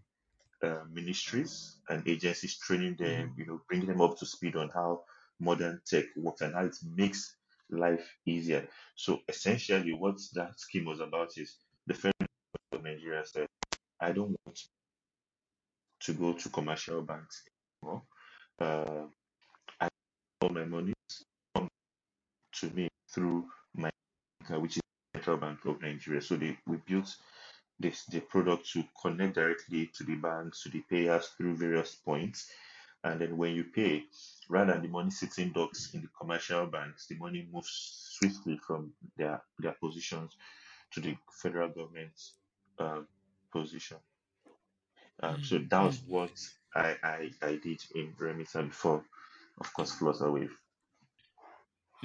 [0.64, 5.04] uh, ministries and agencies, training them, you know, bringing them up to speed on how
[5.40, 7.36] modern tech works and how it makes
[7.72, 8.68] life easier.
[8.96, 12.28] So essentially, what that scheme was about is the federal
[12.72, 13.48] government of Nigeria said,
[14.02, 14.60] I don't want
[16.02, 17.44] to go to commercial banks
[17.84, 18.02] anymore.
[18.60, 19.06] Uh,
[19.80, 19.88] I
[20.42, 20.94] all my money
[21.56, 21.68] come
[22.54, 23.90] to me through my
[24.48, 24.82] bank, which is
[25.14, 26.22] Central Bank of Nigeria.
[26.22, 27.16] So they we built
[27.80, 32.50] this the product to connect directly to the banks, to the payers through various points.
[33.04, 34.04] And then when you pay,
[34.50, 38.92] rather than the money sitting ducks in the commercial banks, the money moves swiftly from
[39.18, 40.36] their their positions
[40.92, 42.34] to the federal government's
[42.80, 43.08] um,
[43.52, 43.98] position.
[45.22, 46.10] Um, mm, so that was mm.
[46.10, 46.32] what
[46.76, 49.04] I, I, I did in Remita before,
[49.60, 50.52] of course, Flutterwave.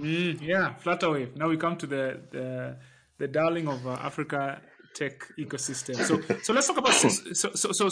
[0.00, 1.36] Mm, yeah, Flutterwave.
[1.36, 2.76] Now we come to the the,
[3.18, 4.60] the darling of uh, Africa
[4.94, 5.96] tech ecosystem.
[5.96, 7.90] So so let's talk about so so, so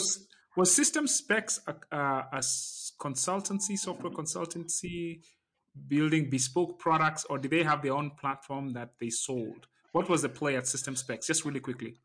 [0.55, 2.41] was System Specs a
[2.99, 5.21] consultancy, software consultancy,
[5.87, 9.67] building bespoke products, or did they have their own platform that they sold?
[9.91, 11.27] What was the play at System Specs?
[11.27, 11.95] Just really quickly.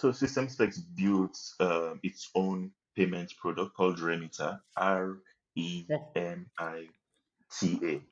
[0.00, 5.18] So System Specs built um, its own payment product called Remita, R
[5.56, 5.86] E.
[6.16, 6.88] M I
[7.52, 8.02] T A.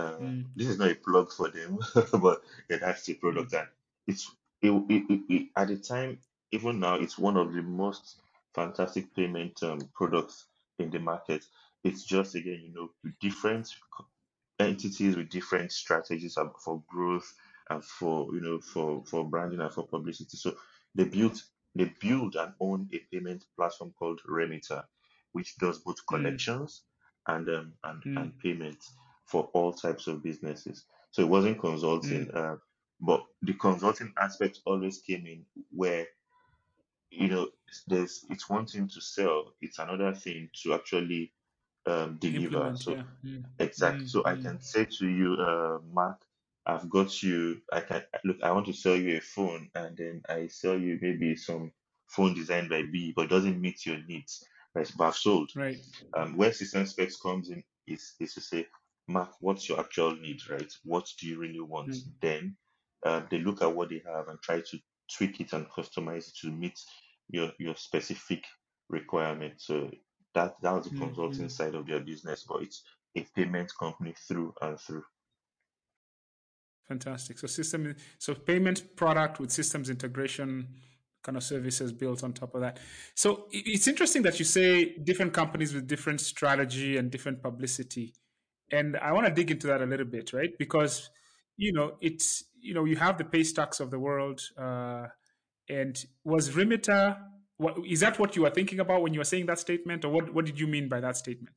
[0.00, 1.78] Uh, Mm, this is not a plug for them,
[2.22, 3.68] but yeah, that's the product, and
[4.06, 4.30] it's
[4.62, 6.18] it, it, it, it, at the time,
[6.52, 8.16] even now, it's one of the most
[8.54, 10.46] fantastic payment um, products
[10.78, 11.44] in the market.
[11.84, 13.68] It's just again, you know, different
[14.60, 17.34] entities with different strategies for growth
[17.70, 20.36] and for you know for for branding and for publicity.
[20.38, 20.56] So
[20.94, 21.42] they built
[21.74, 24.84] they build and own a payment platform called Remita,
[25.32, 26.84] which does both mm, collections
[27.26, 28.92] and um and mm, and payments
[29.26, 30.84] for all types of businesses.
[31.12, 31.60] So it wasn't
[32.00, 32.56] mm, consulting, uh,
[33.00, 36.06] but the consulting aspect always came in where
[37.10, 37.48] you know
[37.86, 41.32] there's it's one thing to sell, it's another thing to actually
[41.86, 42.70] um, deliver.
[42.70, 43.04] implement, So yeah.
[43.24, 44.04] Mm, Exactly.
[44.04, 46.20] mm, So I mm, can say to you, uh, Mark,
[46.74, 47.62] I've got you.
[47.72, 48.42] I can look.
[48.42, 51.72] I want to sell you a phone, and then I sell you maybe some
[52.08, 54.44] phone designed by B, but it doesn't meet your needs.
[54.74, 54.90] Right?
[54.96, 55.50] But I've sold.
[55.54, 55.86] right.
[56.16, 58.66] Um, where system specs comes in is is to say,
[59.08, 60.72] Mark, what's your actual need, right?
[60.84, 61.94] What do you really want?
[61.94, 62.56] Mm, Then
[63.04, 64.78] uh, they look at what they have and try to
[65.16, 66.78] tweak it and customize it to meet
[67.28, 68.44] your your specific
[68.88, 69.60] requirement.
[69.60, 69.90] So
[70.34, 72.84] that that was the mm, consulting side of their business, but it's
[73.16, 75.04] a payment company through and through.
[76.90, 77.38] Fantastic.
[77.38, 80.66] So system, so payment product with systems integration
[81.22, 82.80] kind of services built on top of that.
[83.14, 88.12] So it's interesting that you say different companies with different strategy and different publicity,
[88.72, 90.50] and I want to dig into that a little bit, right?
[90.58, 91.10] Because
[91.56, 95.06] you know it's you know you have the Paystacks of the world, uh,
[95.68, 97.18] and was Remita.
[97.58, 100.08] What, is that what you were thinking about when you were saying that statement, or
[100.08, 101.54] what, what did you mean by that statement?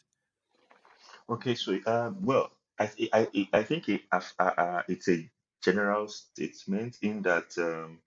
[1.28, 2.52] Okay, so um, well,
[2.84, 5.30] I th- I I I think it, uh, uh, it's a
[5.64, 8.02] general statement in that um,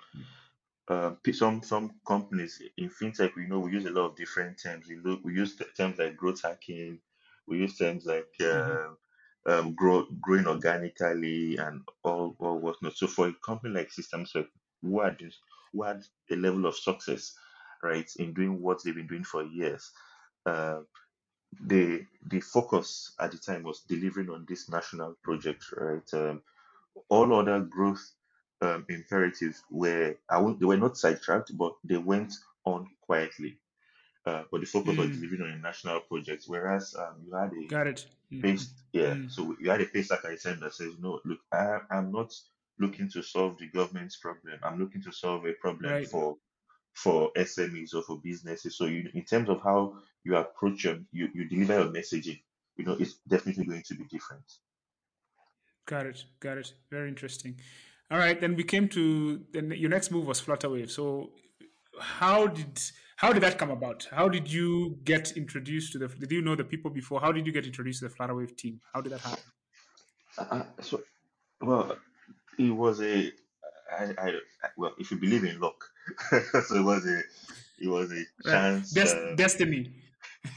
[0.88, 4.86] uh, some some companies in fintech, we know we use a lot of different terms.
[4.88, 7.00] We look, we use terms like growth hacking,
[7.46, 8.94] we use terms like hmm uh,
[9.46, 12.96] um, grow, growing organically and all all whatnot.
[12.96, 14.50] So for a company like Systems, like
[14.82, 15.38] who had this,
[15.72, 17.36] who had a level of success,
[17.82, 19.92] right, in doing what they've been doing for years,
[20.46, 20.82] uh,
[21.60, 26.14] the the focus at the time was delivering on this national project, right?
[26.14, 26.42] Um,
[27.08, 28.12] all other growth
[28.62, 33.58] um, imperatives were I won't, they were not sidetracked, but they went on quietly.
[34.26, 37.52] Uh, but the focus was Mm, delivering on a national project, whereas um, you had
[37.52, 38.06] a got it.
[38.32, 39.14] Mm, yeah.
[39.14, 42.12] mm, So you had a pace like I said that says, no, look, I, I'm
[42.12, 42.34] not
[42.78, 44.58] looking to solve the government's problem.
[44.62, 46.08] I'm looking to solve a problem right.
[46.10, 46.36] for
[46.94, 48.76] for SMEs or for businesses.
[48.76, 52.40] So you, in terms of how you approach your, you, you deliver your messaging,
[52.76, 54.42] you know, it's definitely going to be different.
[55.86, 56.24] Got it.
[56.40, 56.72] Got it.
[56.90, 57.60] Very interesting.
[58.10, 58.40] All right.
[58.40, 60.90] Then we came to then your next move was Flutterwave.
[60.90, 61.30] So
[62.00, 62.80] how did
[63.16, 64.08] how did that come about?
[64.10, 66.08] How did you get introduced to the?
[66.08, 67.20] Did you know the people before?
[67.20, 68.80] How did you get introduced to the Flutterwave team?
[68.92, 69.44] How did that happen?
[70.38, 71.02] Uh, uh, so,
[71.60, 71.96] well,
[72.58, 73.30] it was a
[73.96, 75.84] I, I, I well, if you believe in luck,
[76.30, 77.18] so it was a
[77.78, 78.26] it was a Right.
[78.44, 78.90] chance.
[78.90, 79.92] Des- Uh, destiny.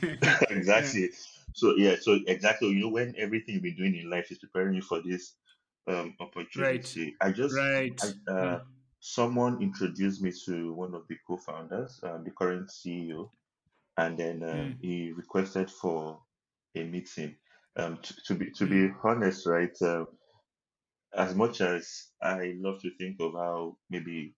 [0.75, 0.93] yeah.
[0.95, 1.09] exactly.
[1.53, 2.69] So yeah, so exactly.
[2.69, 5.35] You know, when everything you've been doing in life is preparing you for this
[5.87, 6.15] um
[6.55, 6.85] Right.
[6.89, 8.01] opportunity, I just Right.
[8.01, 8.63] I uh Mm.
[8.99, 13.31] someone introduced me to one of the co-founders, uh, the current CEO,
[13.97, 14.81] and then um, Mm.
[14.81, 16.23] he requested for
[16.75, 17.37] a meeting.
[17.77, 18.89] Um, to, to be to Mm.
[18.89, 19.75] be honest, right?
[19.81, 20.07] Um,
[21.13, 24.35] as much as I love to think of how maybe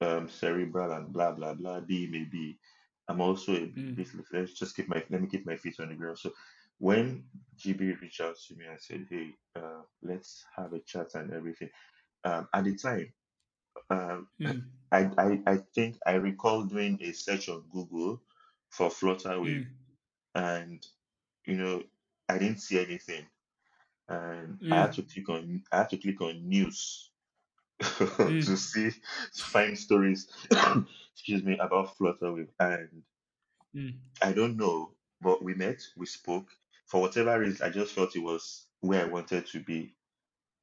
[0.00, 2.58] um, cerebral and blah blah blah D may be,
[3.08, 3.96] I'm also a Mm.
[3.96, 6.18] bit let's just keep my let me keep my feet on the ground.
[6.18, 6.32] So
[6.78, 7.24] when
[7.56, 11.70] GB reached out to me and said, "Hey, uh, let's have a chat and everything,"
[12.24, 13.14] um, at the time,
[13.90, 14.64] um, Mm.
[14.92, 18.22] I, I I think I recall doing a search on Google
[18.70, 19.74] for Flutterwave, Mm.
[20.34, 20.86] and
[21.46, 21.82] you know
[22.28, 23.26] I didn't see anything,
[24.08, 24.94] and I had Mm.
[24.94, 27.10] to click on I had to click on news
[28.26, 28.50] Mm.
[28.50, 30.28] to see to find stories
[31.16, 33.02] excuse me about Flutterwave and
[33.74, 33.98] Mm.
[34.22, 36.48] I don't know but we met we spoke
[36.86, 39.94] for whatever reason I just felt it was where I wanted to be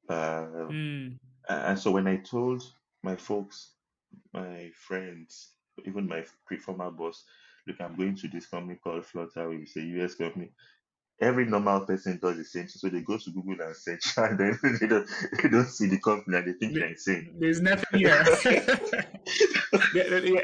[0.08, 1.18] uh, Mm.
[1.48, 2.62] and so when I told
[3.02, 3.72] my folks
[4.32, 5.52] my friends
[5.86, 6.24] even my
[6.60, 7.24] former boss
[7.66, 10.50] look I'm going to this company called Flutterwave it's a US company
[11.20, 14.38] every normal person does the same thing so they go to Google and search and
[14.38, 15.08] then they don't,
[15.42, 18.24] they don't see the company and they think you're insane There's nothing here.
[19.94, 20.42] they, they, they-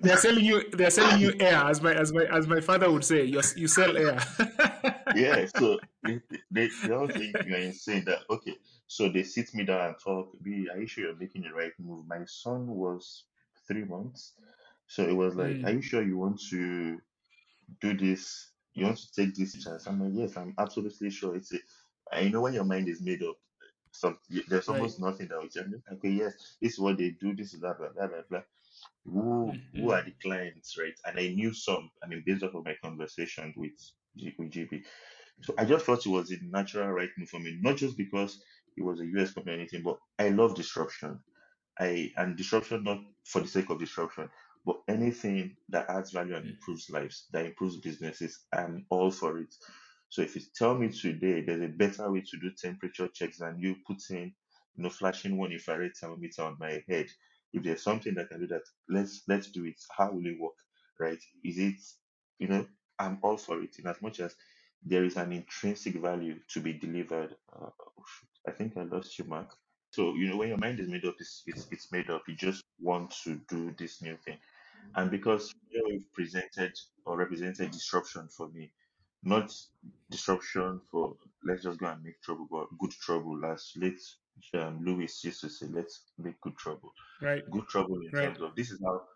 [0.00, 0.68] they're selling you.
[0.72, 3.24] They're selling you air, as my as my as my father would say.
[3.24, 4.18] You you sell air.
[5.14, 9.62] Yeah, so they, they, they all think you're insane that, okay, so they sit me
[9.64, 12.06] down and talk, B, are you sure you're making the right move?
[12.06, 13.24] My son was
[13.68, 14.32] three months,
[14.86, 15.74] so it was like, are Mm.
[15.74, 16.98] you sure you want to
[17.82, 18.52] do this?
[18.74, 19.86] You want to take this chance?
[19.86, 21.36] I'm like, yes, I'm absolutely sure.
[21.36, 23.36] It's a, you know, when your mind is made up,
[23.92, 24.70] some there's Right.
[24.70, 25.74] almost nothing that will change.
[25.94, 28.42] Okay, yes, this is what they do, this is that, blah, blah, blah, blah.
[29.04, 29.92] Who, who Mm.
[29.92, 30.94] are the clients, right?
[31.06, 33.72] And I knew some, I mean, based off of my conversation with,
[34.16, 34.84] G- with GB.
[35.42, 38.42] So I just thought it was a natural right move for me, not just because
[38.76, 41.20] it was a US company or anything, but I love disruption.
[41.78, 44.30] I and disruption not for the sake of disruption,
[44.64, 46.50] but anything that adds value and Mm.
[46.50, 49.54] improves lives, that improves businesses, I'm all for it.
[50.12, 53.58] So if you tell me today there's a better way to do temperature checks than
[53.58, 54.34] you putting,
[54.76, 57.06] you know, flashing one infrared thermometer on my head,
[57.54, 59.80] if there's something that can do that, let's let's do it.
[59.96, 60.52] How will it work?
[61.00, 61.18] Right?
[61.42, 61.76] Is it,
[62.38, 62.66] you know,
[62.98, 64.34] I'm all for it in as much as
[64.84, 67.34] there is an intrinsic value to be delivered.
[67.50, 68.04] Uh, oh
[68.46, 69.56] I think I lost you, Mark.
[69.92, 72.24] So, you know, when your mind is made up, it's, it's, it's made up.
[72.28, 74.36] You just want to do this new thing.
[74.94, 76.72] And because you know, you've presented
[77.06, 78.72] or represented disruption for me,
[79.22, 79.52] not
[80.10, 83.44] disruption for let's just go and make trouble, but good trouble.
[83.44, 84.00] As late
[84.54, 86.92] um, Lewis used to say, let's make good trouble.
[87.20, 87.44] Right.
[87.50, 88.32] Good trouble in Right.
[88.32, 89.08] terms of this is how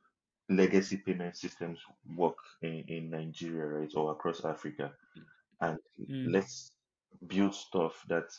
[0.51, 1.81] legacy payment systems
[2.17, 4.97] work in, in Nigeria, right, or across Africa.
[5.61, 6.37] And Mm.
[6.37, 6.77] let's
[7.27, 8.31] build stuff that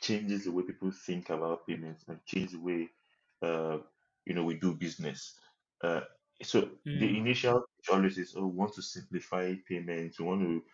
[0.00, 2.90] changes the way people think about payments and change the way
[3.42, 3.78] uh,
[4.26, 5.38] you know we do business.
[5.82, 6.02] Uh,
[6.42, 7.18] so the Mm.
[7.18, 10.18] initial always is oh, we want to simplify payments.
[10.18, 10.64] We want to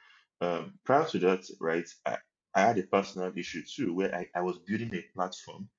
[0.40, 1.88] um, prior to that, right?
[2.07, 2.18] I,
[2.55, 5.70] I had a personal issue too where I, I was building a platform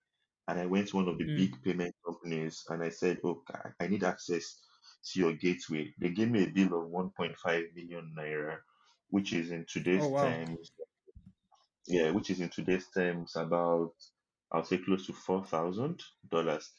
[0.47, 1.37] and I went to one of the Mm.
[1.37, 4.61] big payment companies and I said, Oh, I I need access
[5.11, 5.93] to your gateway.
[5.99, 8.59] They gave me a bill of 1.5 million naira,
[9.09, 10.45] which is in Oh today's wow.
[10.51, 10.71] terms
[11.87, 13.93] yeah, which is in today's terms about
[14.51, 16.73] I'll say close to four thousand dollars.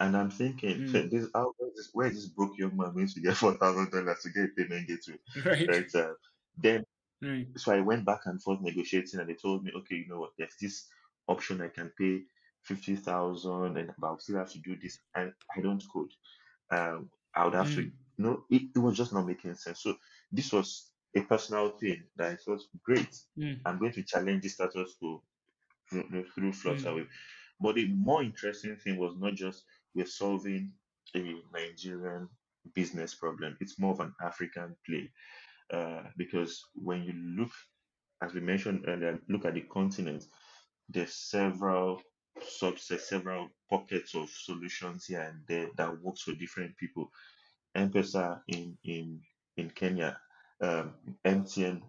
[0.00, 1.10] And I'm thinking, Mm.
[1.10, 3.54] this how where is this where is this broke young man going to get four
[3.54, 5.18] thousand dollars to get a payment gateway?
[5.44, 5.68] Right.
[5.68, 5.94] Right.
[5.94, 6.14] Uh,
[6.56, 6.84] then
[7.22, 7.48] Right.
[7.56, 10.32] so I went back and forth negotiating and they told me, okay, you know what,
[10.38, 10.88] there's this
[11.28, 12.24] option I can pay
[12.62, 16.12] fifty thousand and but I'll still have to do this and I don't code.
[16.70, 17.92] Um I would have to Mm.
[18.18, 19.82] you know, it, it was just not making sense.
[19.82, 19.96] So
[20.32, 23.14] this was a personal thing that I thought great.
[23.36, 23.66] Mm.
[23.66, 25.24] I'm going to challenge the status quo
[25.88, 26.86] through, no, through Mm.
[26.86, 27.08] Flutterwave.
[27.60, 29.64] But the more interesting thing was not just
[29.94, 30.74] we're solving
[31.14, 32.28] a Nigerian
[32.74, 35.12] business problem, it's more of an African play.
[35.72, 37.52] Uh, because when you look,
[38.22, 40.24] as we mentioned earlier, look at the continent,
[40.88, 42.02] there's several
[42.40, 47.10] subsets, several pockets of solutions here and there that works for different people.
[47.76, 49.22] M-Pesa in in
[49.58, 50.20] in Kenya,
[50.62, 50.94] um,
[51.26, 51.82] MTN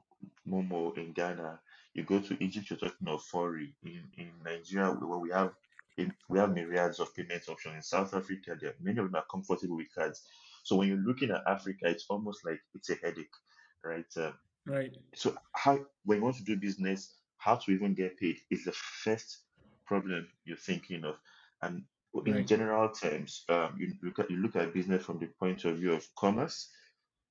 [0.47, 1.61] Momo in Ghana.
[1.95, 3.75] You go to Egypt, you're talking of Fawry.
[3.83, 5.53] In in Nigeria, where we have
[5.97, 7.75] in, we have myriads of payment options.
[7.75, 10.23] In South Africa, there many of them are comfortable with cards.
[10.65, 13.35] So when you're looking at Africa, it's almost like it's a headache,
[13.83, 14.05] right?
[14.17, 14.31] Uh,
[14.65, 14.97] Right.
[15.15, 18.71] so how when you want to do business, how to even get paid is the
[18.71, 19.39] first
[19.85, 21.15] problem you're thinking of.
[21.61, 21.83] And
[22.25, 22.47] in Right.
[22.47, 25.93] general terms, um, you look at you look at business from the point of view
[25.93, 26.69] of commerce,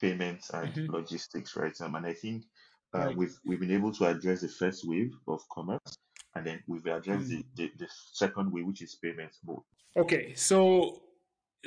[0.01, 1.79] payments, and hmm logistics, right?
[1.81, 2.45] Um, and I think
[2.95, 3.17] uh, Right.
[3.17, 5.99] we've we've been able to address the first wave of commerce,
[6.35, 7.29] and then we've addressed Mm.
[7.29, 9.39] the, the, the second wave, which is payments.
[9.97, 10.35] Okay.
[10.35, 11.03] So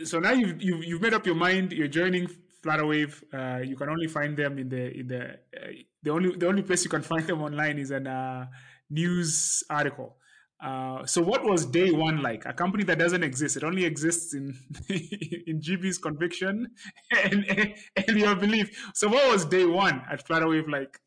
[0.03, 1.71] so now you've, you've you've made up your mind.
[1.71, 2.29] You're joining
[2.66, 3.24] Flutterwave.
[3.32, 5.24] Uh, you can only find them in the in the
[5.55, 8.47] uh, the only the only place you can find them online is an uh,
[8.89, 10.18] news article.
[10.63, 12.45] Uh, so what was day one like?
[12.45, 13.57] A company that doesn't exist.
[13.57, 14.57] It only exists in
[14.89, 16.68] in GB's conviction
[17.11, 18.91] and, and, and your belief.
[18.93, 20.99] So what was day one at Flutterwave like?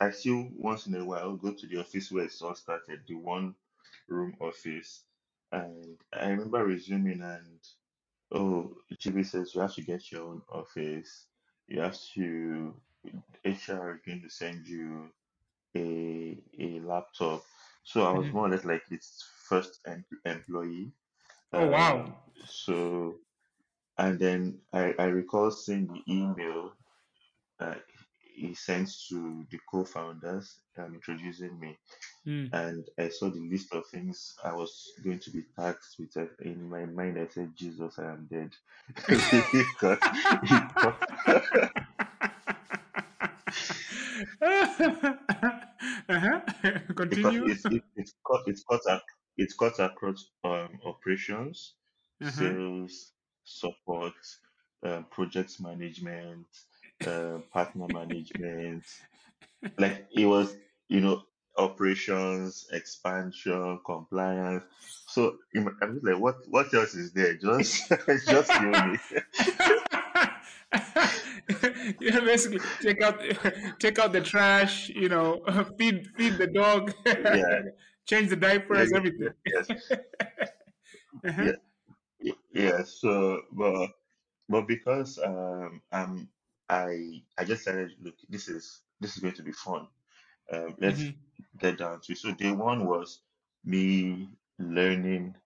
[0.00, 3.16] I still once in a while go to the office where it all started, the
[3.16, 3.54] one
[4.08, 5.02] room office,
[5.52, 7.60] and I remember resuming and
[8.32, 11.28] oh, GB says you have to get your own office.
[11.68, 12.74] You have to
[13.44, 15.10] HR is going to send you
[15.76, 17.42] a a laptop.
[17.84, 18.32] So I was Mhm.
[18.32, 20.92] more or less like its first em- employee.
[21.56, 21.94] Oh wow.
[21.98, 22.16] Um,
[22.46, 23.20] so
[23.98, 26.74] and then I, I recall seeing the email
[27.60, 27.76] uh,
[28.34, 31.78] he sent to the co-founders um, introducing me,
[32.26, 32.52] Mm.
[32.52, 36.16] and I saw the list of things I was going to be taxed with.
[36.16, 38.52] Uh, In my mind, I said, "Jesus, I am dead,"
[39.52, 40.00] because
[40.42, 40.98] it got
[46.08, 46.40] uh-huh.
[47.08, 47.44] because Continue.
[47.44, 49.02] it's it, it's cut it's cut ac-
[49.36, 51.74] it's cut across um, operations,
[52.24, 52.54] Uh-huh.
[52.54, 53.12] sales,
[53.44, 54.14] support,
[54.84, 56.46] um, project management,
[57.06, 58.84] uh, partner management.
[59.78, 60.54] Like it was,
[60.88, 61.22] you know,
[61.60, 64.64] operations, expansion, compliance.
[65.06, 67.34] So im- just like, what what else is there?
[67.34, 67.88] Just
[68.28, 68.98] just me.
[72.00, 73.20] yeah, basically take out
[73.78, 75.40] take out the trash, you know,
[75.78, 77.60] feed feed the dog, Yeah,
[78.06, 79.28] change the diapers, yeah, everything.
[79.44, 79.66] yeah, yes,
[81.24, 81.44] Uh-huh.
[81.44, 81.52] yeah,
[82.20, 82.32] yeah.
[82.52, 82.82] yeah.
[82.84, 83.88] So, but
[84.48, 86.28] but because um I'm
[86.68, 89.88] I I just started look this is this is going to be fun.
[90.50, 92.18] Um let's hmm get down to it.
[92.18, 93.22] So day one was
[93.64, 94.28] me
[94.58, 95.36] learning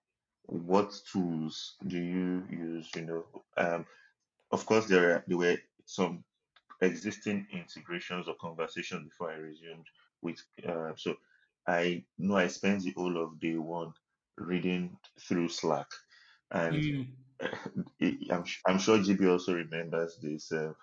[0.43, 3.43] what tools do you use, you know.
[3.57, 3.85] Um
[4.51, 6.25] of course there there were some
[6.81, 9.87] existing integrations or conversations before I resumed
[10.21, 11.17] with uh so
[11.67, 13.93] I know I spent the whole of day one
[14.37, 15.87] reading through Slack
[16.51, 17.15] and Mm.
[18.01, 20.51] I'm, I'm sure GB also remembers this.
[20.51, 20.73] Uh,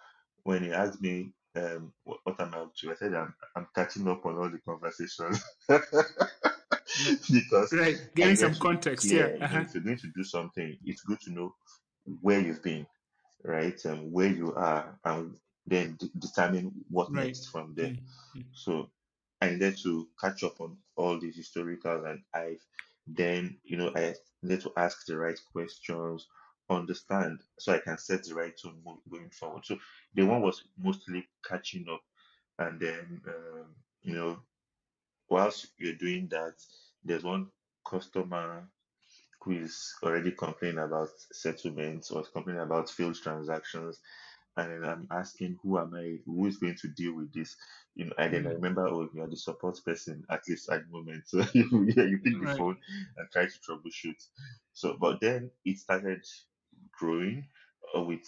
[0.45, 4.09] when he asked me um, what, what I'm up to, I said I'm, I'm catching
[4.09, 9.11] up on all the conversations because Right, I getting some to, context.
[9.11, 9.29] Yeah.
[9.37, 9.61] yeah, Uh-huh.
[9.61, 11.55] if you're going to do something, it's good to know
[12.21, 12.87] where you've been,
[13.45, 15.37] right, and where you are, and
[15.67, 17.27] then de- determine what Right.
[17.27, 17.91] next from there.
[17.91, 18.01] Mm.
[18.37, 18.45] Mm.
[18.53, 18.91] So
[19.41, 22.61] I needed to catch up on all these historical and I've
[23.07, 26.27] then, you know, I need to ask the right questions,
[26.77, 29.65] understand so I can set the right tone mo- going forward.
[29.67, 29.79] So
[30.15, 32.03] the one was mostly catching up
[32.59, 34.43] and then um, you know,
[35.29, 36.55] whilst you're doing that,
[37.05, 37.51] there's one
[37.87, 38.71] customer
[39.43, 44.01] who is already complaining about settlements or complaining about failed transactions
[44.57, 47.57] and then I'm asking who am I, who is going to deal with this,
[47.95, 48.55] you know, and then I Mm.
[48.55, 52.19] remember, oh, you're the support person at least at the moment, so you, yeah, you
[52.25, 52.57] pick the Right.
[52.57, 52.79] phone
[53.17, 54.23] and try to troubleshoot.
[54.73, 56.25] So, but then it started
[56.99, 57.49] growing
[57.97, 58.27] uh, with.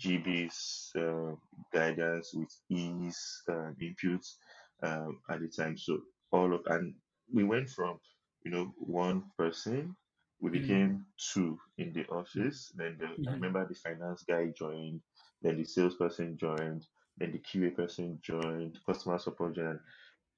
[0.00, 1.36] GB's uh,
[1.72, 4.36] guidance, with E's uh, inputs
[4.82, 5.76] um, at the time.
[5.76, 6.00] So
[6.32, 6.96] all of and
[7.32, 8.00] we went from
[8.44, 9.96] you know one person,
[10.40, 10.60] we Mm.
[10.60, 12.72] became two in the office.
[12.76, 13.34] Then the, I Mhm.
[13.34, 15.02] remember the finance guy joined
[15.42, 16.86] then the salesperson joined,
[17.18, 19.80] then the QA person joined, customer support joined.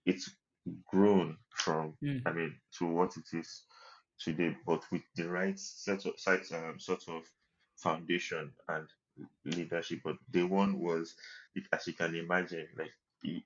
[0.06, 0.36] It's
[0.90, 2.26] grown from, Mm.
[2.26, 3.66] I mean, to what it is
[4.18, 7.24] today, but with the right set of site, um, sort of
[7.76, 8.88] foundation and
[9.44, 10.00] leadership.
[10.04, 11.14] But day one was,
[11.54, 13.40] it- as you can imagine, like you,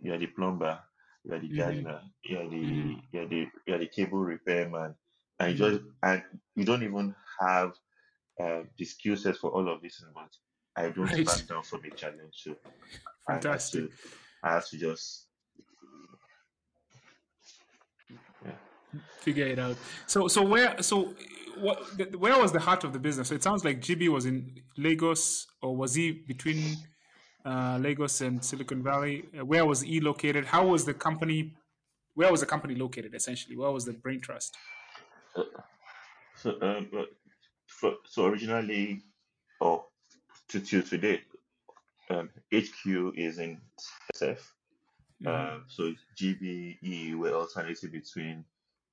[0.00, 0.80] you are the plumber,
[1.24, 1.56] you are the Mhm.
[1.56, 4.94] gardener, you are the you are the you are the cable repairman,
[5.38, 5.92] and you just Mhm.
[6.02, 6.22] and
[6.56, 7.74] you don't even have
[8.40, 10.36] uh, the skill sets for all of this, but
[10.76, 11.26] I don't Right.
[11.26, 12.34] back down from a challenge.
[12.42, 12.56] So
[13.28, 13.90] I had Fantastic.
[13.90, 13.92] to,
[14.42, 15.26] I have to just,
[18.44, 18.52] yeah.
[19.20, 19.76] Figure it out.
[20.06, 21.14] So, so where, so
[21.60, 23.28] what, the, where was the heart of the business?
[23.28, 26.76] So it sounds like GB was in Lagos, or was he between
[27.44, 29.24] uh, Lagos and Silicon Valley?
[29.38, 30.44] Uh, Where was he located?
[30.46, 31.54] How was the company?
[32.14, 33.14] Where was the company located?
[33.14, 34.56] Essentially, where was the brain trust?
[35.34, 35.44] So,
[36.36, 36.90] so, um,
[37.66, 39.02] for, so originally,
[39.60, 39.84] or
[40.48, 41.20] to, to today,
[42.10, 43.60] um, HQ is in
[44.14, 44.40] SF.
[45.22, 48.44] hmm Um, so GBE were alternating between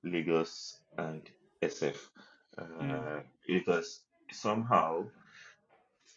[0.04, 1.22] Lagos and
[1.62, 2.37] SF Mm.
[2.58, 5.10] Uh, because somehow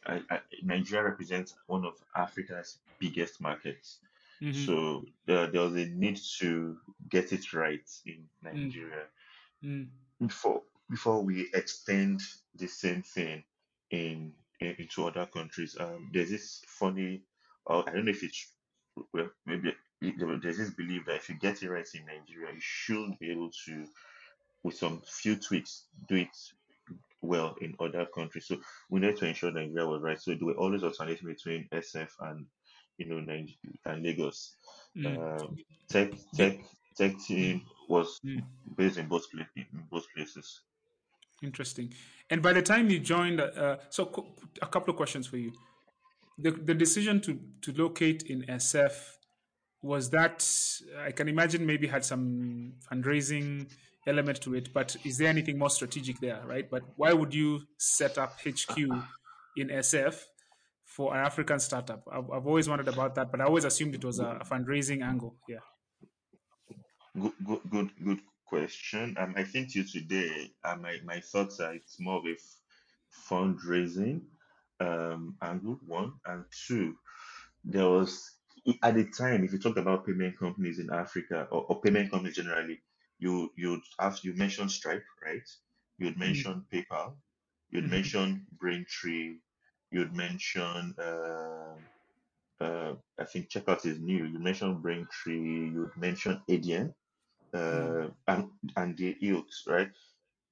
[0.06, 4.00] I, I, Nigeria represents one of Africa's biggest markets.
[4.42, 6.80] hmm So there, there was a need to
[7.10, 8.72] get it right in Mm.
[8.72, 9.08] Nigeria
[9.64, 9.90] Mm.
[10.20, 12.22] before before we extend
[12.56, 13.44] the same thing
[13.90, 15.78] in, in into other countries.
[15.80, 17.24] Um, there's this funny,
[17.66, 18.54] or I don't know if it's
[19.14, 23.18] well, maybe there's this belief that if you get it right in Nigeria, you should
[23.20, 23.88] be able to,
[24.64, 26.36] with some few tweaks, do it
[27.22, 28.48] well in other countries.
[28.48, 28.58] So
[28.90, 30.20] we need to ensure Nigeria was right.
[30.20, 32.46] So we always alternating between SF and
[32.98, 33.18] you know
[33.86, 34.56] and Lagos.
[34.98, 35.42] Mm.
[35.42, 35.58] Um,
[35.90, 36.60] tech tech
[36.98, 37.26] tech mm.
[37.26, 38.44] team was Mm.
[38.78, 40.62] based in both pla- in both places.
[41.44, 41.94] Interesting.
[42.30, 45.52] And by the time you joined, uh, so co- a couple of questions for you.
[46.38, 49.18] The the decision to to locate in SF
[49.82, 50.48] was that
[51.00, 53.72] I can imagine maybe had some fundraising
[54.08, 56.70] element to it, but is there anything more strategic there, right?
[56.70, 58.78] But why would you set up HQ
[59.58, 60.20] in SF
[60.86, 62.04] for an African startup?
[62.12, 65.04] I've, I've always wondered about that, but I always assumed it was a, a fundraising
[65.04, 65.36] angle.
[65.48, 65.58] Yeah.
[67.20, 69.16] Good good good good question.
[69.20, 72.36] Um, I think you today, uh, my my thoughts are it's more of a
[73.30, 74.22] fundraising
[74.80, 76.96] um angle one and two.
[77.64, 78.32] there was
[78.84, 82.36] at the time if you talk about payment companies in africa or, or payment companies
[82.36, 82.80] generally
[83.22, 85.50] you you'd have you mentioned stripe right?
[86.00, 87.18] You'd Mm, mention paypal.
[87.72, 89.40] You'd mhm, mention braintree.
[89.92, 91.78] You'd mention uh,
[92.62, 94.26] uh, i think checkout is new.
[94.26, 95.72] You mentioned braintree.
[95.76, 96.96] You'd mention Adyen
[97.54, 99.92] uh, and and the ilks right?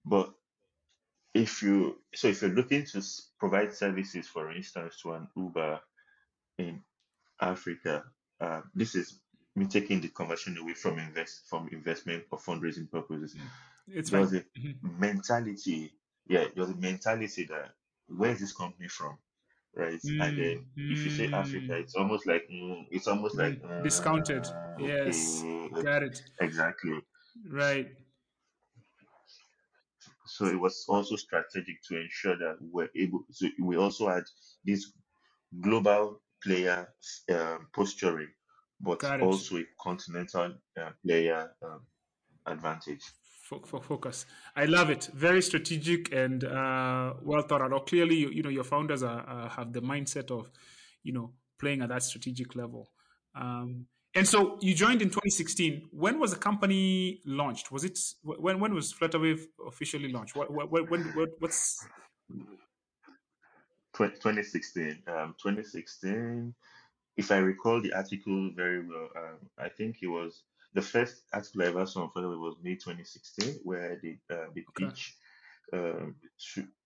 [0.05, 0.33] But
[1.33, 3.01] if you so if you're looking to
[3.39, 5.81] provide services for instance to an uber
[6.59, 6.83] in
[7.41, 8.05] Africa.
[8.41, 9.21] Uh, this is
[9.55, 13.37] me taking the conversion away from invest from investment or fundraising purposes.
[13.37, 13.49] mm.
[13.87, 15.93] It's There was a Mhm, mentality,
[16.27, 17.75] yeah, there was a mentality that
[18.07, 19.17] where is this company from,
[19.75, 20.01] right?
[20.19, 23.83] And then if you say Africa, mm, it's almost like mm, it's almost like mm.
[23.83, 24.45] Discounted.
[24.45, 25.43] uh, Yes.
[25.83, 26.21] Got it.
[26.39, 27.01] exactly.
[27.49, 27.91] Right.
[30.25, 33.25] So it was also strategic to ensure that we're able.
[33.31, 34.23] So we also had
[34.63, 34.93] this
[35.61, 36.93] global player
[37.33, 38.33] um, posturing,
[38.79, 39.23] but Got it.
[39.23, 41.81] also a continental uh, player um,
[42.45, 43.01] advantage.
[43.43, 44.25] Fo- fo- focus.
[44.55, 45.09] I love it.
[45.13, 47.73] Very strategic and uh, well thought out.
[47.73, 50.49] Or clearly, you, you know, your founders are, uh, have the mindset of,
[51.03, 52.91] you know, playing at that strategic level.
[53.35, 55.89] Um, and so you joined in 2016.
[55.91, 57.71] When was the company launched?
[57.71, 58.59] Was it when?
[58.59, 60.35] When was Flutterwave officially launched?
[60.35, 60.51] What?
[60.51, 60.71] What?
[60.71, 61.03] what when?
[61.15, 61.85] What, what's?
[63.95, 66.53] 2016, um, 2016.
[67.19, 70.43] If I recall the article very well, um, I think it was
[70.73, 74.63] the first article I ever saw on Federal was May 2016, where they uh, they
[74.69, 74.85] Okay.
[74.85, 75.17] pitch,
[75.73, 76.15] um,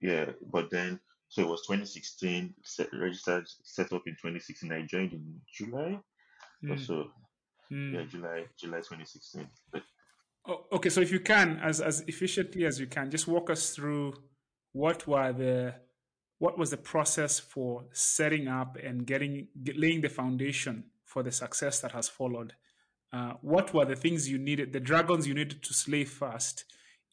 [0.02, 0.26] yeah.
[0.52, 4.72] But then, so it was 2016, set, registered, set up in 2016.
[4.72, 6.00] I joined in July
[6.70, 7.12] or Mm, so.
[7.92, 8.10] Yeah, mm.
[8.10, 9.48] July, July 2016.
[9.72, 9.84] But
[10.46, 13.76] Oh, okay, so if you can, as as efficiently as you can, just walk us
[13.76, 14.14] through
[14.74, 15.76] what were the
[16.44, 21.32] what was the process for setting up and getting get, laying the foundation for the
[21.32, 22.52] success that has followed.
[23.14, 26.66] Uh, what were the things you needed, the dragons you needed to slay first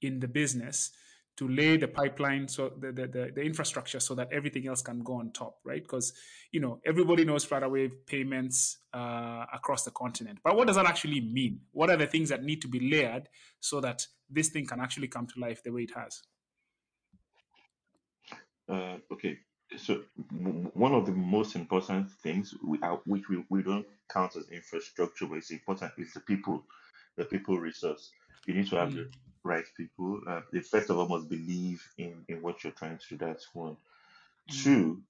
[0.02, 0.90] in the business
[1.36, 4.98] to lay the pipeline, so the the, the, the infrastructure, so that everything else can
[5.04, 5.82] go on top, right?
[5.84, 6.12] Because
[6.50, 11.20] you know everybody knows Flutterwave payments uh, across the continent, but what does that actually
[11.20, 11.60] mean?
[11.70, 13.28] What are the things that need to be layered
[13.60, 16.20] so that this thing can actually come to life the way it has?
[18.70, 19.40] Uh, okay,
[19.76, 24.36] so w- one of the most important things we are, which we, we don't count
[24.36, 26.64] as infrastructure, but it's important, is the people,
[27.16, 28.12] the people resource.
[28.46, 29.14] You need to have the Mm,
[29.44, 30.22] right people.
[30.26, 33.18] Uh, they first of all must believe in in what you're trying to do.
[33.18, 33.78] That's one.
[34.50, 35.02] mm, Two,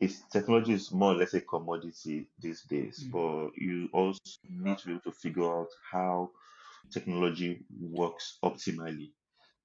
[0.00, 4.78] is technology is more or less a commodity these days, mm, but you also need
[4.78, 6.32] to be able to figure out how
[6.92, 9.12] technology works optimally.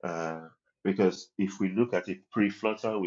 [0.04, 0.50] Uh,
[0.84, 3.00] because if we look at it pre-Flutter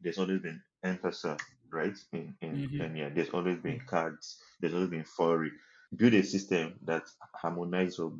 [0.00, 1.38] there's always been M-Pesa,
[1.72, 1.96] right?
[2.12, 5.52] In in mhm, Kenya, there's always been cards, there's always been Fawry.
[5.96, 8.12] Build a system that harmonizes or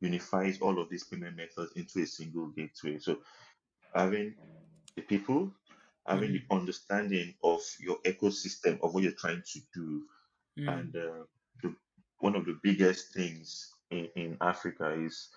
[0.00, 2.98] unifies all of these payment methods into a single gateway.
[2.98, 3.18] So
[3.94, 4.34] having
[4.96, 5.52] the people,
[6.06, 10.02] having the mhm, understanding of your ecosystem of what you're trying to do,
[10.56, 10.86] mm.
[10.86, 11.24] and uh,
[11.62, 11.74] the,
[12.18, 15.28] one of the biggest things in, in Africa is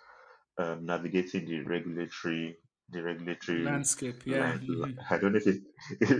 [0.57, 2.57] um, navigating the regulatory
[2.89, 4.39] the regulatory Landscape, yeah.
[4.39, 4.61] land.
[4.67, 4.97] mhm.
[5.09, 5.61] I don't know if it,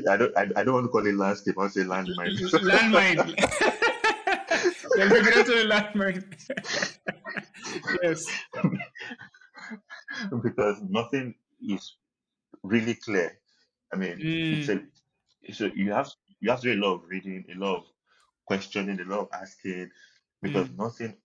[0.09, 1.55] I don't I, I don't want to call it landscape.
[1.59, 2.37] I'll say landmine.
[2.39, 3.35] Landmine.
[4.95, 6.23] the regulatory landmine.
[8.01, 8.25] yes.
[10.43, 11.95] because nothing is
[12.63, 13.37] really clear.
[13.93, 14.87] I mean, it's Mm,
[15.49, 17.83] a so you have you have to do a lot of reading, a lot of
[18.45, 19.91] questioning, a lot of asking,
[20.41, 21.15] because mm, nothing.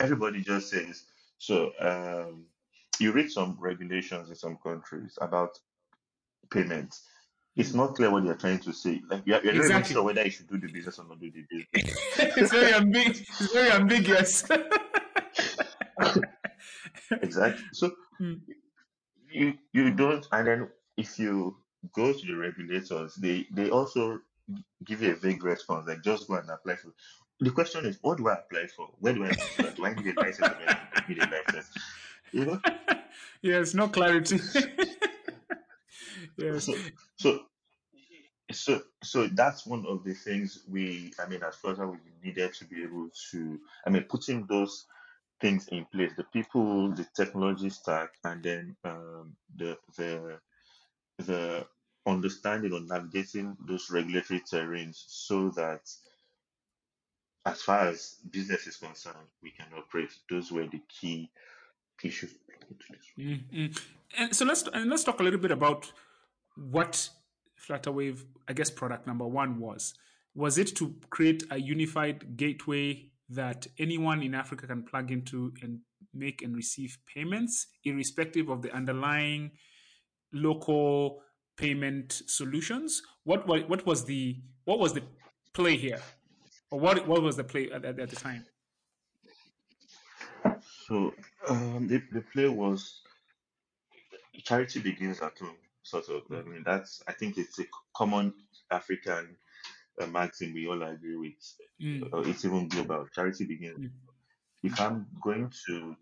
[0.00, 1.04] Everybody just says
[1.38, 1.72] so.
[1.80, 2.46] Um,
[3.00, 5.58] you read some regulations in some countries about
[6.50, 7.06] payments.
[7.56, 9.02] It's not clear what they're trying to say.
[9.08, 11.30] Like you're, you're not even sure whether you should do the business or not do
[11.30, 11.98] the business.
[12.18, 14.44] it's very ambig- It's very ambiguous.
[17.22, 17.64] Exactly.
[17.72, 18.42] So Mm,
[19.30, 21.56] you you don't, and then if you
[21.94, 24.20] go to the regulators, they they also
[24.84, 26.92] give you a vague response, like just go and apply for.
[27.40, 28.90] The question is, what do I apply for?
[28.98, 29.76] Where do I apply for?
[29.76, 31.70] Do I need a license do I need a license?
[32.32, 32.60] You know.
[33.42, 34.38] yes, no clarity.
[36.36, 36.66] yes.
[36.66, 36.74] So
[37.16, 37.40] so
[38.52, 42.52] so so that's one of the things we, I mean, as far as we needed
[42.54, 44.86] to be able to, I mean, putting those
[45.40, 50.38] things in place, the people, the technology stack, and then um, the the
[51.18, 51.66] the
[52.06, 55.82] understanding of navigating those regulatory terrains so that
[57.46, 60.10] as far as business is concerned, we can operate.
[60.28, 61.30] Those were the key
[62.04, 62.30] issues.
[63.18, 63.80] Mm, mm.
[64.18, 65.92] And so let's and let's talk a little bit about
[66.56, 67.08] what
[67.68, 69.94] Flutterwave, I guess, product number one was.
[70.34, 75.80] Was it to create a unified gateway that anyone in Africa can plug into and
[76.14, 79.50] make and receive payments, irrespective of the underlying
[80.32, 81.22] local
[81.56, 83.02] payment solutions?
[83.24, 85.02] What wa- what was the what was the
[85.52, 86.00] play here,
[86.70, 88.44] or what what was the play at, at, at the time?
[90.90, 91.14] So
[91.48, 93.02] um, the, the play was
[94.44, 96.22] charity begins at home, sort of.
[96.32, 97.64] I mean, that's I think it's a
[97.96, 98.34] common
[98.70, 99.38] African
[100.00, 101.56] uh, maxim we all agree with.
[101.80, 103.08] Mm, Uh, it's even global.
[103.08, 103.78] Charity begins.
[103.78, 103.90] mm,
[104.62, 105.96] If I'm going to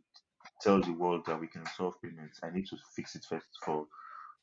[0.60, 3.88] tell the world that we can solve payments, I need to fix it first for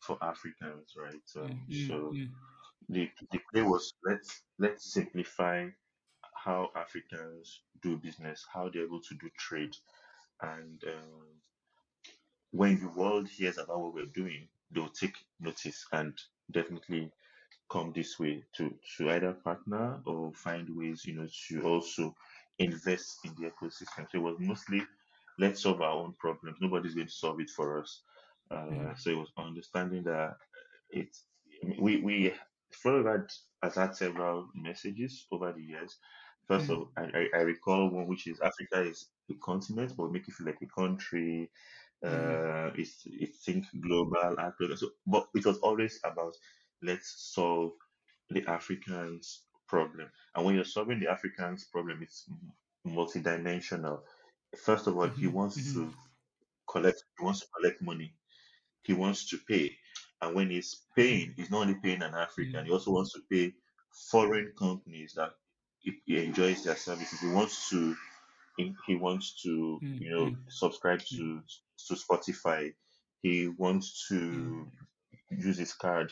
[0.01, 1.29] for Africans, right?
[1.41, 2.35] mm, Um, mm, so mm,
[2.89, 5.69] the the play was let's let's simplify
[6.35, 9.75] how Africans do business, how they're able to do trade,
[10.41, 11.41] and um,
[12.51, 16.17] when the world hears about what we're doing, they'll take notice and
[16.51, 17.11] definitely
[17.71, 22.15] come this way to to either partner or find ways, you know, to also
[22.59, 24.09] invest in the ecosystem.
[24.11, 24.83] So it was mostly
[25.39, 26.57] let's solve our own problems.
[26.61, 28.03] Nobody's going to solve it for us.
[28.71, 30.37] mm, Uh, so it was understanding that
[30.91, 31.25] it's
[31.79, 32.33] we we
[32.73, 33.27] Flutter
[33.63, 35.97] has had several messages over the years.
[36.47, 40.11] First mm, of I, I I recall one which is Africa is a continent, but
[40.11, 41.51] make it feel like a country.
[42.09, 44.77] mm, Uh, it's it's think global, Africa.
[44.77, 46.35] So, but it was always about
[46.81, 47.73] let's solve
[48.29, 50.11] the Africans' problem.
[50.35, 52.29] And when you're solving the Africans' problem, it's
[52.85, 54.03] multidimensional.
[54.57, 55.93] First of all, he mhm, wants to
[56.69, 57.03] collect.
[57.17, 58.15] He wants to collect money
[58.83, 59.77] he wants to pay.
[60.21, 63.21] And when he's paying, he's not only paying an African, mm, he also wants to
[63.29, 63.55] pay
[64.11, 65.33] foreign companies that
[65.85, 67.19] he, he enjoys their services.
[67.19, 67.95] He wants to
[68.57, 71.41] he, he wants to mm, you know mm, subscribe to
[71.87, 72.73] to Spotify.
[73.21, 74.67] He wants to
[75.31, 76.11] use his card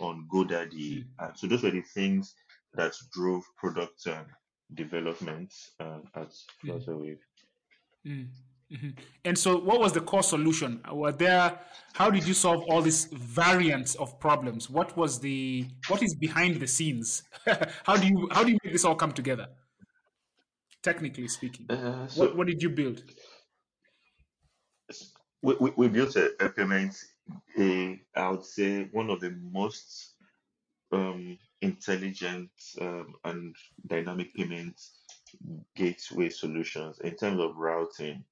[0.00, 2.34] on GoDaddy, mm, and so those were the things
[2.74, 4.26] that drove product um,
[4.74, 6.32] development um, at
[6.64, 7.18] Flutterwave.
[8.06, 8.28] mm,
[8.72, 8.96] mhm.
[9.24, 10.80] And so, what was the core solution?
[10.90, 11.58] Were there?
[11.94, 14.68] How did you solve all these variants of problems?
[14.68, 15.66] What was the?
[15.88, 17.22] What is behind the scenes?
[17.84, 18.28] how do you?
[18.30, 19.48] How do you make this all come together?
[20.82, 23.02] Technically speaking, Uh, what what did you build?
[25.44, 26.96] we, we, we built a, a payment,
[27.58, 30.14] a, I would say one of the most
[30.90, 32.50] um, intelligent
[32.80, 33.54] um, and
[33.86, 34.80] dynamic payment
[35.76, 38.24] gateway solutions in terms of routing.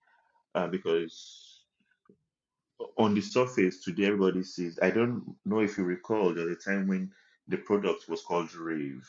[0.54, 1.64] Uh, because
[2.98, 4.78] on the surface, today everybody sees.
[4.82, 7.12] I don't know if you recall, there was a time when
[7.48, 9.08] the product was called Rave.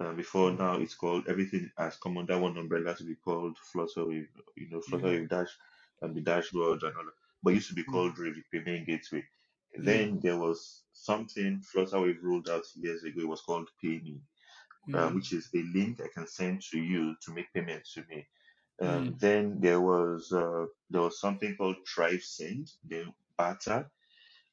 [0.00, 3.56] Uh, before Mm, now, it's called everything has come under one umbrella to be called
[3.74, 4.28] Flutterwave.
[4.56, 5.50] You know, mm, Flutterwave Dash
[6.02, 7.12] and the dashboard and all that.
[7.42, 9.24] But it used to be mm, called Rave, the payment gateway.
[9.76, 13.22] Then there was something Flutter Flutterwave rolled out years ago.
[13.22, 14.20] It was called PayMe,
[14.94, 18.26] uh, which is a link I can send to you to make payments to me.
[18.80, 23.90] Um, mm, then there was uh, there was something called Thrive Send, then Barter.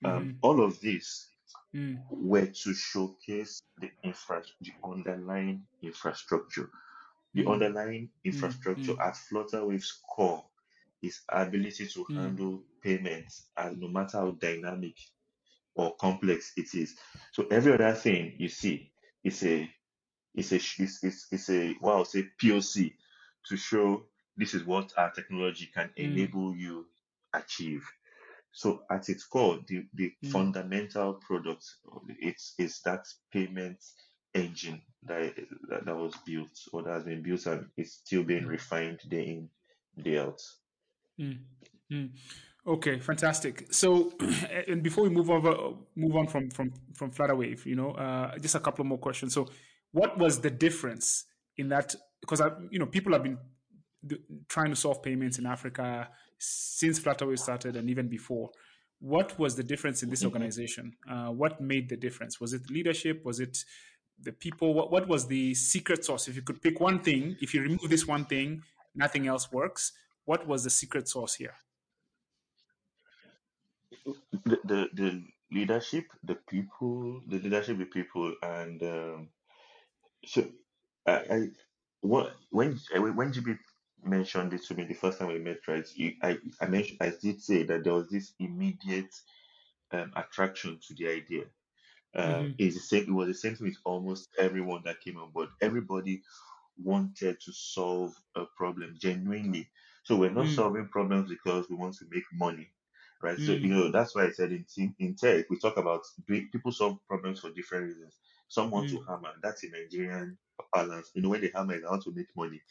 [0.03, 1.29] Um, mhm, all of these
[1.75, 6.69] mm, were to showcase the infra the underlying infrastructure.
[7.35, 10.45] The mm, underlying mm, infrastructure mm, at Flutterwave's core
[11.01, 14.95] is ability to mm, handle payments, and no matter how dynamic
[15.75, 16.95] or complex it is.
[17.31, 18.91] So every other thing you see
[19.23, 19.69] is a
[20.35, 22.93] is a is, is, is a what I'll say POC
[23.47, 24.05] to show
[24.37, 26.87] this is what our technology can mm, enable you
[27.33, 27.85] achieve.
[28.53, 31.65] So at its core, the, the Mm, fundamental product
[32.19, 33.79] it's is that payment
[34.33, 35.35] engine that,
[35.69, 38.99] that that was built or that has been built and it's still being mm, refined
[39.09, 39.49] day in,
[40.03, 40.41] day out.
[41.19, 41.37] mm,
[41.91, 42.09] mm.
[42.67, 43.73] Okay, fantastic.
[43.73, 44.13] So,
[44.67, 48.55] and before we move over, move on from from from Flutterwave, you know, uh, just
[48.55, 49.33] a couple more questions.
[49.33, 49.47] So,
[49.91, 51.25] what was the difference
[51.57, 51.95] in that?
[52.21, 53.39] Because I, you know, people have been
[54.05, 58.51] d- trying to solve payments in Africa since Flutterwave started and even before.
[58.99, 60.27] What was the difference in this Mhm.
[60.27, 60.95] organization?
[61.09, 62.39] Uh, what made the difference?
[62.39, 63.23] Was it leadership?
[63.25, 63.65] Was it
[64.19, 64.73] the people?
[64.73, 66.27] What, what was the secret sauce?
[66.27, 69.93] If you could pick one thing, if you remove this one thing, nothing else works.
[70.25, 71.55] What was the secret sauce here?
[74.45, 79.29] The, the the leadership, the people, the leadership, the people, and um,
[80.25, 80.45] so
[81.05, 81.47] I, I
[82.01, 83.57] what when when GB
[84.03, 85.87] mentioned it to me the first time we met, right?
[85.95, 89.13] You, I I mentioned I did say that there was this immediate
[89.91, 91.45] um, attraction to the idea.
[92.15, 93.03] Uh, hmm it's the same.
[93.09, 95.49] It was the same thing with almost everyone that came on board.
[95.61, 96.23] Everybody
[96.77, 99.69] wanted to solve a problem genuinely.
[100.03, 102.71] So we're not Mm, solving problems because we want to make money,
[103.21, 103.39] right?
[103.39, 104.65] So you mm, know that's why I said in
[104.99, 108.19] in tech we talk about people solve problems for different reasons.
[108.47, 109.33] Some want to mm, hammer.
[109.41, 110.37] That's a Nigerian
[110.73, 111.11] balance.
[111.13, 112.61] You know when they hammer, they want to make money.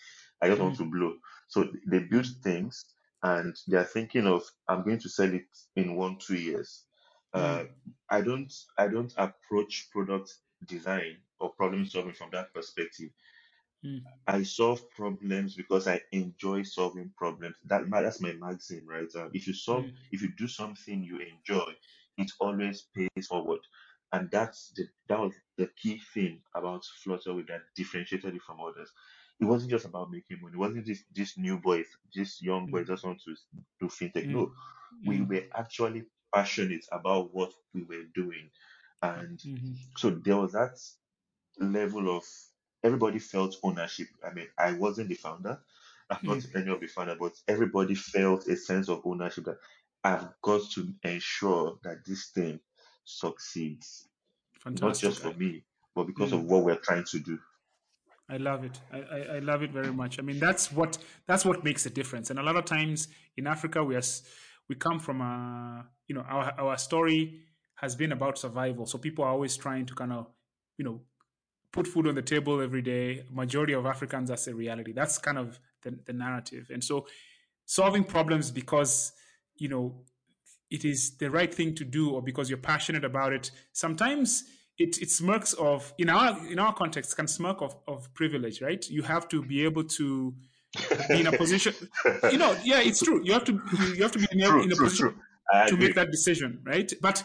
[0.41, 1.16] I just want mm, to blow.
[1.49, 2.84] So they build things
[3.22, 6.86] and they are thinking of I'm going to sell it in one two years.
[7.32, 7.68] Uh, mm,
[8.11, 10.34] I don't I don't approach product
[10.66, 13.11] design or problem solving from that perspective.
[13.84, 17.57] mm, I solve problems because I enjoy solving problems.
[17.64, 19.09] That that's my maxim, right?
[19.14, 21.76] Uh, if you solve, mm, if you do something you enjoy,
[22.16, 23.61] it always pays forward,
[24.13, 28.91] and that's the that was the key thing about Flutterwave that differentiated it from others.
[29.41, 30.55] It wasn't just about making money.
[30.55, 33.35] It wasn't this this new boys, this young boys mm, just want to
[33.81, 34.29] do fintech.
[34.29, 34.53] mm, No,
[35.05, 36.05] we mm, were actually
[36.35, 38.51] passionate about what we were doing,
[39.03, 40.79] and mhm, so there was that
[41.59, 42.25] level of
[42.83, 44.09] everybody felt ownership.
[44.25, 45.61] I mean, I wasn't the founder,
[46.11, 46.55] I'm not mm.
[46.55, 49.59] any of the founder, but everybody felt a sense of ownership that
[50.03, 52.61] I've got to ensure that this thing
[53.05, 54.09] succeeds,
[54.67, 57.39] not just for me, but because of mm, what we're trying to do.
[58.29, 58.79] I love it.
[58.93, 60.19] I, I, I love it very much.
[60.19, 62.31] I mean, that's what that's what makes a difference.
[62.31, 64.03] And a lot of times in Africa, we are
[64.69, 67.41] we come from a you know our our story
[67.75, 68.87] has been about survival.
[68.87, 70.27] So people are always trying to kind of
[70.79, 71.01] you know
[71.73, 73.25] put food on the table every day.
[73.31, 74.93] Majority of Africans, that's a reality.
[74.93, 76.71] That's kind of the, the narrative.
[76.73, 77.07] And so
[77.67, 79.13] solving problems because
[79.57, 79.95] you know
[80.71, 83.51] it is the right thing to do or because you're passionate about it.
[83.73, 84.45] Sometimes
[84.79, 88.89] it, it smirks of in our in our context can smirk of, of privilege right?
[88.89, 90.35] You have to be able to
[91.09, 91.75] be in a position
[92.31, 93.21] you know yeah it's true.
[93.25, 93.61] You have to
[93.97, 95.23] you have to be in a, true, in a true, position true.
[95.66, 96.93] To make that decision right?
[97.01, 97.25] But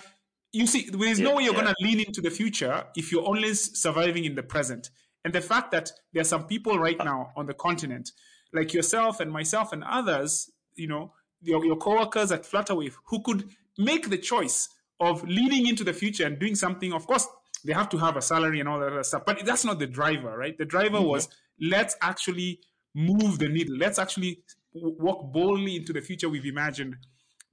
[0.51, 3.53] you see there's Yeah, no way you're gonna lean into the future if you're only
[3.53, 4.89] surviving in the present.
[5.23, 8.11] And the fact that there are some people right Uh, now on the continent
[8.53, 11.13] like yourself and myself and others you know
[11.45, 14.69] your, your coworkers at flutterwave who could make the choice
[14.99, 16.93] of leaning into the future and doing something.
[16.93, 17.27] Of course
[17.63, 19.87] they have to have a salary and all that other stuff but that's not the
[19.87, 20.57] driver right?
[20.57, 21.31] The driver was mhm.
[21.71, 22.59] let's actually
[22.93, 23.77] move the needle.
[23.77, 24.43] Let's actually
[24.73, 26.95] walk boldly into the future we've imagined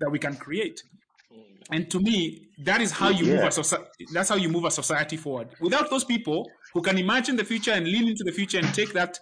[0.00, 0.82] that we can create.
[1.70, 4.64] And to me that is how you move a Yeah, society that's how you move
[4.64, 5.48] a society forward.
[5.60, 8.92] Without those people who can imagine the future and lean into the future and take
[8.92, 9.18] that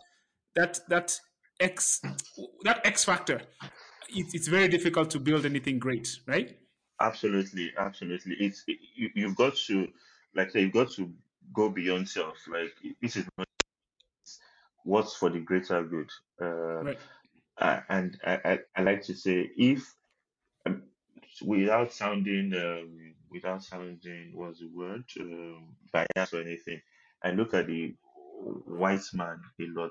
[0.56, 1.18] that that
[1.60, 2.00] x
[2.64, 3.40] that x factor
[4.12, 6.58] it's, it's very difficult to build anything great right
[7.00, 8.36] absolutely, absolutely.
[8.38, 9.88] It's it, you, you've got to,
[10.34, 11.12] like you've got to
[11.52, 12.36] go beyond self.
[12.46, 13.48] Like this is not
[14.84, 16.10] what's for the greater good.
[16.40, 16.98] Uh, right
[17.60, 19.94] and I, I, I like to say if
[20.66, 20.84] um,
[21.42, 26.80] without sounding um, without sounding what's the word um, bias or anything,
[27.22, 27.94] I look at the
[28.66, 29.90] white man a lot,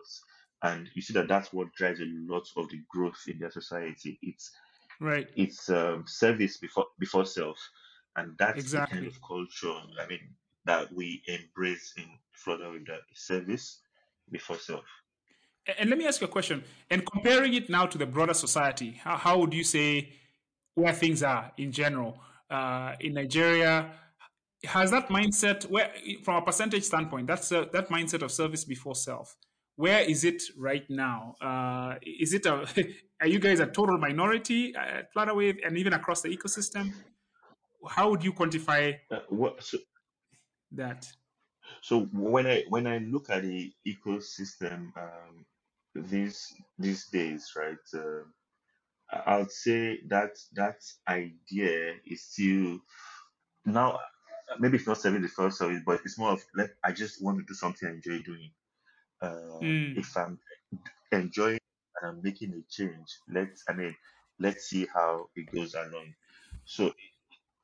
[0.63, 4.19] and you see that that's what drives a lot of the growth in their society.
[4.21, 4.51] It's
[4.99, 5.27] right.
[5.35, 7.57] it's um, service before before self,
[8.15, 10.19] and that's the kind of culture I mean
[10.65, 13.79] that we embrace in Flutter with that service
[14.31, 14.85] before self.
[15.77, 16.63] and let me ask you a question.
[16.89, 20.09] And comparing it now to the broader society how, how would you say
[20.75, 22.19] where things are in general?
[22.49, 23.91] Uh, in nigeria
[24.63, 25.91] has that mindset where
[26.23, 29.35] from a percentage standpoint that's a, that mindset of service before self
[29.79, 32.65] where is it right now uh, is it a
[33.21, 36.91] are you guys a total minority at flutterwave and even across the ecosystem
[37.87, 39.77] how would you quantify Uh, what, so,
[40.71, 41.07] that
[41.81, 45.45] So when I when I look at the ecosystem um,
[45.95, 47.85] these these days, right?
[47.93, 48.23] Uh,
[49.25, 52.79] I would say that that idea is still
[53.65, 53.99] now
[54.59, 57.37] maybe it's not serving the first service, but it's more of like I just want
[57.39, 58.51] to do something I enjoy doing.
[59.21, 60.39] Uh, Mm, if I'm
[61.11, 61.59] enjoying
[62.01, 63.95] and I'm making a change, let's I mean
[64.39, 66.13] let's see how it goes along.
[66.65, 66.93] So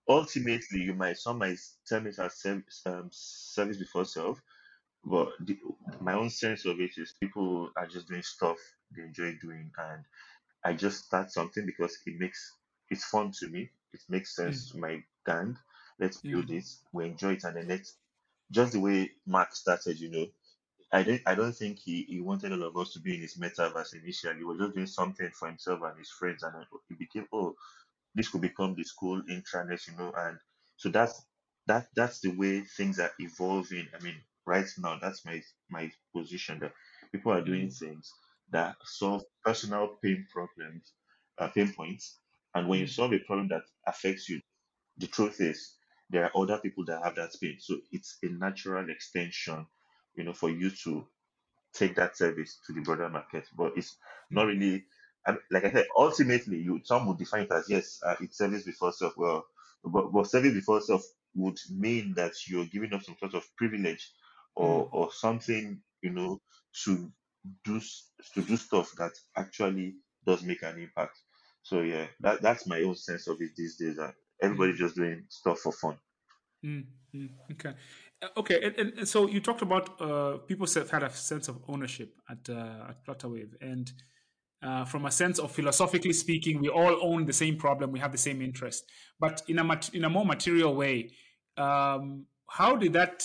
[0.08, 4.42] ultimately, you might some might term it as service, um, service before self,
[5.06, 5.58] but the,
[6.02, 8.58] my own sense of it is people are just doing stuff
[8.96, 10.06] they enjoy doing, and
[10.64, 12.54] I just start something because it makes
[12.90, 13.70] it's fun to me.
[13.94, 15.58] It makes mm, sense to my gang.
[16.00, 16.66] Let's mm, build it.
[16.94, 17.98] We enjoy it, and then let's
[18.52, 20.00] just the way Mark started.
[20.00, 20.28] You know,
[20.92, 23.38] I don't I don't think he, he wanted all of us to be in his
[23.38, 24.38] metaverse initially.
[24.40, 27.56] He was just doing something for himself and his friends, and then it became oh
[28.16, 30.38] this could become the school intranet, you know, and
[30.78, 31.26] so that's
[31.68, 33.88] that that's the way things are evolving.
[33.98, 34.16] I mean,
[34.46, 36.74] right now, that's my my position that
[37.12, 38.12] people are doing mm, things
[38.52, 40.94] that solve personal pain problems,
[41.38, 42.20] uh, pain points,
[42.56, 44.42] and when you mm, solve a problem that affects you,
[44.98, 45.78] the truth is
[46.10, 47.58] there are other people that have that pain.
[47.60, 49.68] So it's a natural extension,
[50.16, 51.08] you know, for you to
[51.74, 53.48] take that service to the broader market.
[53.56, 53.98] But it's
[54.32, 54.86] not really,
[55.52, 58.92] like I said, ultimately, you some would define it as yes, uh, it's service before
[58.92, 59.18] self.
[59.18, 59.48] Well,
[59.84, 61.04] but, but service before self
[61.36, 64.12] would mean that you're giving up some sort of privilege
[64.62, 66.42] mm, or or something, you know,
[66.84, 67.12] to
[67.64, 71.20] do s- to do stuff that actually does make an impact.
[71.64, 74.00] So yeah, that that's my own sense of it these days.
[74.00, 76.00] Uh, everybody mm, just doing stuff for fun.
[76.64, 77.30] mm, mm.
[77.52, 77.76] Okay.
[78.26, 78.60] Uh, Okay.
[78.64, 82.14] And, and, and so you talked about uh, people have had a sense of ownership
[82.30, 83.92] at uh, at Flutterwave, and
[84.64, 88.12] uh, from a sense of philosophically speaking, we all own the same problem, we have
[88.12, 88.86] the same interest,
[89.20, 91.12] but in a mat- in a more material way.
[91.58, 93.24] Um, how did that?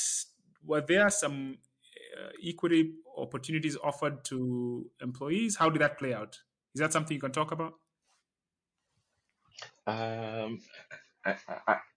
[0.65, 1.59] Were there some
[2.19, 5.57] uh, equity opportunities offered to employees?
[5.57, 6.39] How did that play out?
[6.75, 7.75] Is that something you can talk about?
[9.87, 10.61] Um,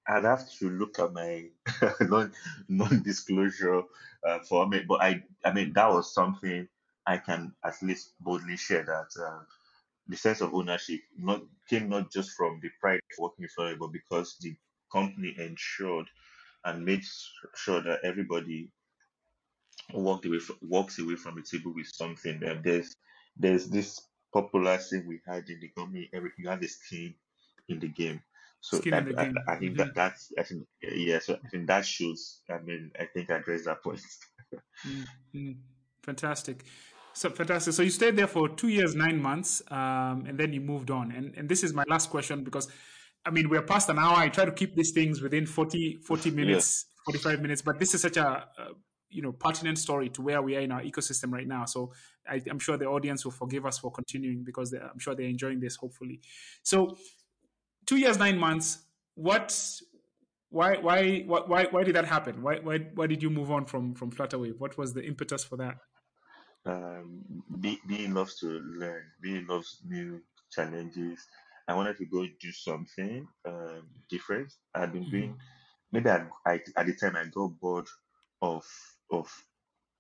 [0.08, 1.50] I'd have to look at my
[2.02, 2.34] non
[2.70, 3.84] non-disclosure
[4.28, 6.68] uh, for me, but I I mean that was something
[7.06, 9.44] I can at least boldly share that uh,
[10.08, 13.80] the sense of ownership not came not just from the pride of working for it,
[13.80, 14.56] but because the
[14.92, 16.08] company ensured
[16.66, 17.04] and made
[17.56, 18.72] sure that everybody
[19.94, 22.40] walked away from, walks away from the table with something.
[22.64, 22.94] There's
[23.38, 24.00] there's this
[24.34, 26.10] popular thing we had in the company.
[26.14, 27.16] Every you have a skin
[27.70, 28.22] in the game.
[28.64, 31.20] So Skin in I, I, think hmm that that's I think yeah.
[31.20, 32.40] So I think that shows.
[32.50, 34.00] I mean, I think I addressed that point.
[34.88, 35.06] mm
[35.36, 35.56] mm.
[36.04, 36.64] Fantastic.
[37.14, 37.74] So fantastic.
[37.74, 41.12] So you stayed there for two years, nine months, um, and then you moved on.
[41.12, 42.70] And and this is my last question because,
[43.26, 44.16] I mean, we're past an hour.
[44.16, 46.46] I try to keep these things within 40, 40 Yeah.
[46.46, 47.62] minutes, forty five minutes.
[47.62, 48.48] But this is such a, a
[49.10, 51.66] you know pertinent story to where we are in our ecosystem right now.
[51.66, 51.92] So
[52.28, 55.60] I, I'm sure the audience will forgive us for continuing because I'm sure they're enjoying
[55.60, 55.76] this.
[55.76, 56.22] Hopefully,
[56.64, 56.98] so
[57.86, 58.86] two years, nine months.
[59.16, 59.54] What?
[60.50, 60.78] Why?
[60.78, 61.22] Why?
[61.22, 61.42] Why?
[61.42, 62.42] Why, why did that happen?
[62.42, 62.78] Why, why?
[62.96, 64.60] Why did you move on from from Flutterwave?
[64.60, 65.78] What was the impetus for that?
[66.66, 69.12] Um, be, Biyi loves to learn.
[69.24, 71.28] Biyi loves new challenges.
[71.68, 74.54] I wanted to go do something um, different.
[74.74, 75.40] I've been doing Mhm.
[75.92, 77.88] maybe I, I at the time I got bored
[78.42, 78.66] of
[79.12, 79.32] of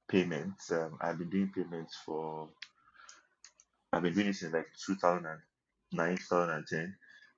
[0.08, 0.72] payments.
[0.72, 2.50] Um, I've been doing payments for
[3.94, 6.96] I've been doing it since like 2009, 2010, Mm.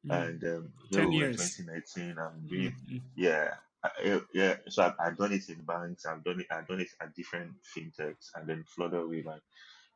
[0.10, 1.36] And um, here Ten we were years.
[1.36, 2.18] 2019.
[2.20, 4.56] I'm doing Mm, yeah, I, yeah.
[4.70, 6.06] So I've, I've done it in banks.
[6.06, 6.48] I've done it.
[6.52, 9.28] I've done it at different fintechs, and then Flutterwave.
[9.32, 9.42] And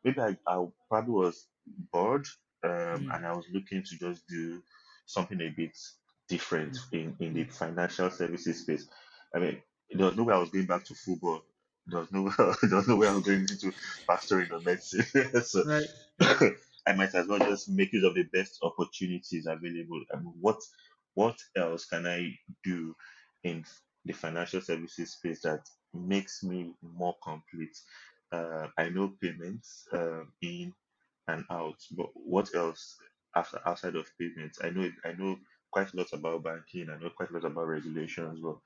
[0.03, 1.47] maybe I, I probably was
[1.91, 2.27] bored,
[2.63, 4.61] um, mm, and I was looking to just do
[5.05, 5.77] something a bit
[6.29, 8.87] different mm, in in the mm, financial services space.
[9.35, 11.43] I mean, there was no way I was going back to football.
[11.87, 12.29] There was no
[12.63, 13.73] there was no way I was going into
[14.09, 15.05] pastoring or medicine.
[15.43, 15.87] so Right.
[16.89, 20.03] I might as well just make use of the best opportunities available.
[20.11, 20.59] I mean, what
[21.13, 22.33] what else can I
[22.63, 22.95] do
[23.43, 23.63] in
[24.05, 25.61] the financial services space that
[25.93, 27.77] makes me more complete?
[28.31, 30.73] Uh, I know payments um, in
[31.27, 32.97] and out, but what else
[33.35, 34.59] after outside of payments?
[34.63, 35.37] I know I know
[35.71, 36.89] quite a lot about banking.
[36.89, 38.57] I know quite a lot about regulations, but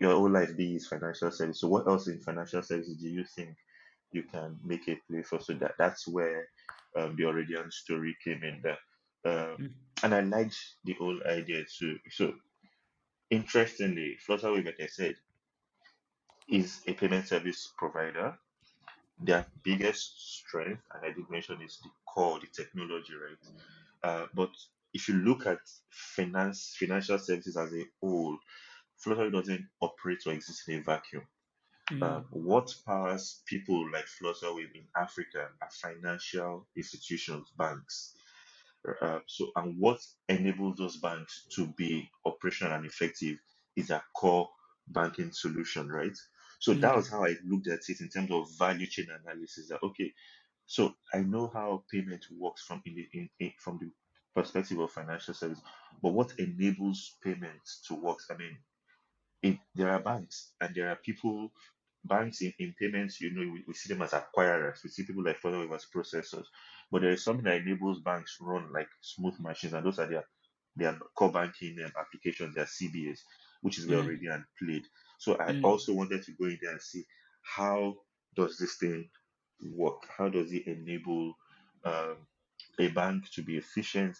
[0.00, 1.60] your whole life is financial service.
[1.60, 3.56] So what else in financial services do you think
[4.12, 5.40] you can make a play for?
[5.40, 6.48] So that that's where
[6.96, 8.78] um, the Aurelian story came in there.
[9.26, 9.72] Um, Mm,
[10.02, 11.98] and I liked the whole idea too.
[12.10, 12.34] So
[13.30, 15.16] interestingly, Flutterwave, like I said,
[16.48, 18.38] is a payment service provider.
[19.20, 23.38] Their biggest strength, and I did mention, is the core, the technology, right?
[24.02, 24.50] Uh, but
[24.94, 28.38] if you look at finance, financial services as a whole,
[29.04, 31.22] Flutterwave doesn't operate or exist in a vacuum
[31.92, 38.14] mm, Uh, what powers people like Flutterwave in Africa are financial institutions, banks.
[39.00, 43.38] Uh, so, and what enables those banks to be operational and effective
[43.76, 44.48] is a core
[44.88, 46.16] banking solution, right?
[46.60, 49.68] So that was how I looked at it in terms of value chain analysis.
[49.68, 50.12] That okay,
[50.66, 53.90] so I know how payment works from in the in, in from the
[54.34, 55.60] perspective of financial service,
[56.02, 58.18] but what enables payments to work?
[58.30, 58.58] I mean,
[59.42, 61.52] it, there are banks and there are people
[62.04, 64.82] banks in, in payments you know we, we see them as acquirers.
[64.82, 66.46] We see people like Flutter as processors.
[66.90, 70.06] But there is something that enables banks to run like smooth machines and those are
[70.06, 70.24] their
[70.76, 72.54] their core banking um, applications.
[72.54, 73.20] Their cbas
[73.62, 74.84] which is where mm, Aurelian played.
[75.18, 77.04] So i mm, also wanted to go in there and see
[77.42, 77.96] how
[78.36, 79.08] does this thing
[79.62, 80.02] work?
[80.16, 81.34] How does it enable
[81.84, 82.16] um,
[82.78, 84.16] a bank to be efficient?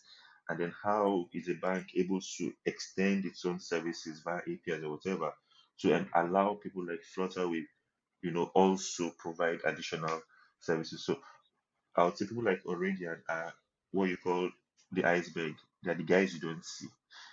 [0.49, 4.91] And then how is a bank able to extend its own services via APIs or
[4.93, 5.33] whatever
[5.81, 7.67] to allow people like Flutterwave,
[8.23, 10.23] you know, also provide additional
[10.61, 11.05] services.
[11.07, 11.19] So
[11.97, 13.53] I would say people like Aurelian are
[13.93, 14.51] what you call
[14.93, 15.55] the iceberg.
[15.83, 16.89] They're the guys you don't see.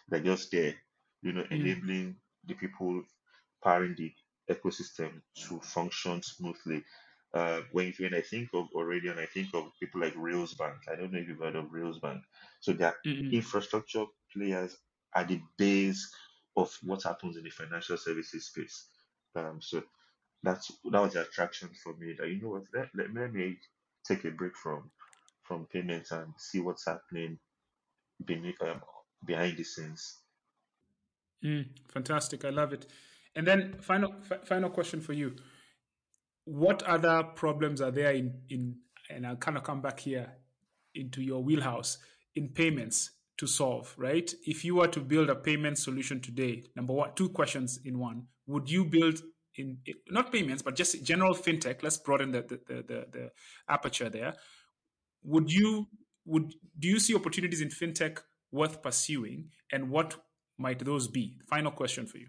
[0.10, 0.76] They're just there,
[1.22, 3.04] you know, mm, enabling the people
[3.64, 4.14] powering the
[4.54, 6.84] ecosystem to function smoothly.
[7.34, 10.78] Uh, when, when I think of Aurelian, I think of people like Railsbank.
[10.92, 12.22] I don't know if you've heard of Railsbank.
[12.60, 14.76] So they're mm, infrastructure players
[15.16, 16.12] at the base
[16.56, 18.86] of what happens in the financial services space.
[19.36, 19.84] Um, so
[20.44, 22.16] that's that was the attraction for me.
[22.18, 23.58] That you know what, let, let, me
[24.08, 24.90] take a break from
[25.44, 27.38] from payments and see what's happening
[28.26, 28.82] beneath um,
[29.26, 30.18] behind the scenes.
[31.44, 31.66] mm.
[31.92, 32.46] Fantastic.
[32.46, 32.88] I love it.
[33.36, 35.36] And then final fi- final question for you.
[36.46, 38.76] What other problems are there in in
[39.10, 40.32] and I'll kind of come back here
[40.96, 41.98] into your wheelhouse
[42.36, 44.30] in payments to solve, right?
[44.44, 48.28] If you were to build a payment solution today, number one, two questions in one.
[48.48, 49.22] Would you build
[49.56, 49.78] in
[50.10, 51.82] not payments, but just general fintech?
[51.82, 53.32] Let's broaden the the, the, the, the
[53.70, 54.34] aperture there.
[55.24, 55.88] Would you
[56.26, 58.20] would do you see opportunities in fintech
[58.52, 60.16] worth pursuing, and what
[60.58, 61.40] might those be?
[61.50, 62.28] Final question for you.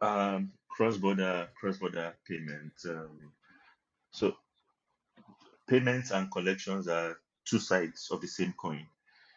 [0.00, 2.74] Um, cross-border cross-border payment.
[2.88, 3.32] Um,
[4.12, 4.36] so
[5.68, 8.86] payments and collections are two sides of the same coin.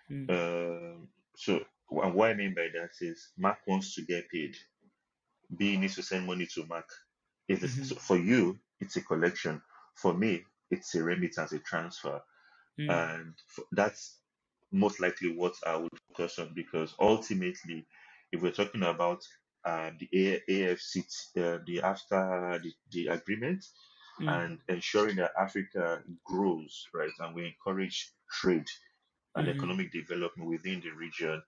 [0.10, 4.58] Mm, Um, so wh- what I mean by that is Mark wants to get paid.
[5.56, 6.90] B needs to send money to Mark.
[7.50, 9.62] It's, mhm, so for you, it's a collection.
[9.96, 12.22] For me, it's a remittance, a transfer,
[12.78, 14.22] mm, and f that's
[14.72, 17.88] most likely what I would focus on because ultimately,
[18.32, 19.24] if we're talking about
[19.66, 21.02] uh, the A- AFC,
[21.38, 23.66] uh, the after the, the agreement,
[24.20, 28.68] mm, and ensuring that Africa grows, right, and we encourage trade
[29.38, 31.44] and mhm, economic development within the region,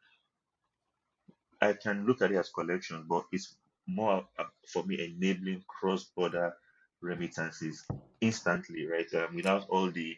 [1.62, 6.54] I can look at it as collection, but it's more uh, for me enabling cross-border
[7.02, 7.86] remittances
[8.22, 9.08] instantly, right?
[9.16, 10.18] Um, without all the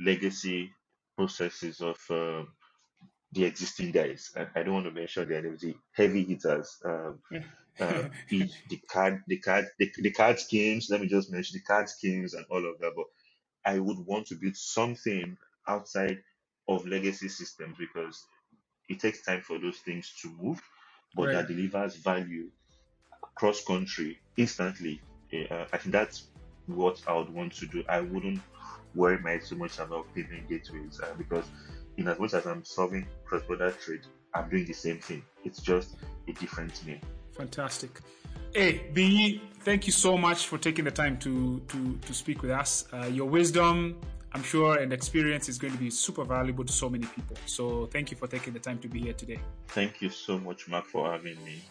[0.00, 0.72] legacy
[1.16, 2.48] processes of um,
[3.32, 4.32] the existing guys.
[4.36, 6.78] I, I don't want to mention their names, the heavy hitters.
[6.84, 7.20] Um,
[7.80, 10.88] uh, each the card, the card, the, the card schemes.
[10.90, 12.92] Let me just mention the card schemes and all of that.
[12.96, 13.06] But
[13.64, 15.38] I would want to build something
[15.68, 16.18] outside
[16.70, 18.24] of legacy systems because
[18.88, 20.62] it takes time for those things to move,
[21.14, 21.32] but right.
[21.34, 22.48] that delivers value
[23.34, 25.00] cross country instantly.
[25.32, 26.28] Uh, I think that's
[26.66, 27.84] what I would want to do.
[27.88, 28.40] I wouldn't
[28.94, 31.44] worry my so much about payment gateways uh, because,
[31.96, 34.02] in as much as I'm solving cross border trade,
[34.34, 35.22] I'm doing the same thing.
[35.44, 35.96] It's just
[36.28, 37.00] a different name.
[37.32, 38.00] Fantastic.
[38.54, 42.50] Hey, B, thank you so much for taking the time to to to speak with
[42.50, 42.86] us.
[42.92, 44.00] Uh, your wisdom,
[44.32, 47.36] I'm sure, and experience is going to be super valuable to so many people.
[47.46, 49.40] So thank you for taking the time to be here today.
[49.68, 51.62] Thank you so much, Mark, for having me.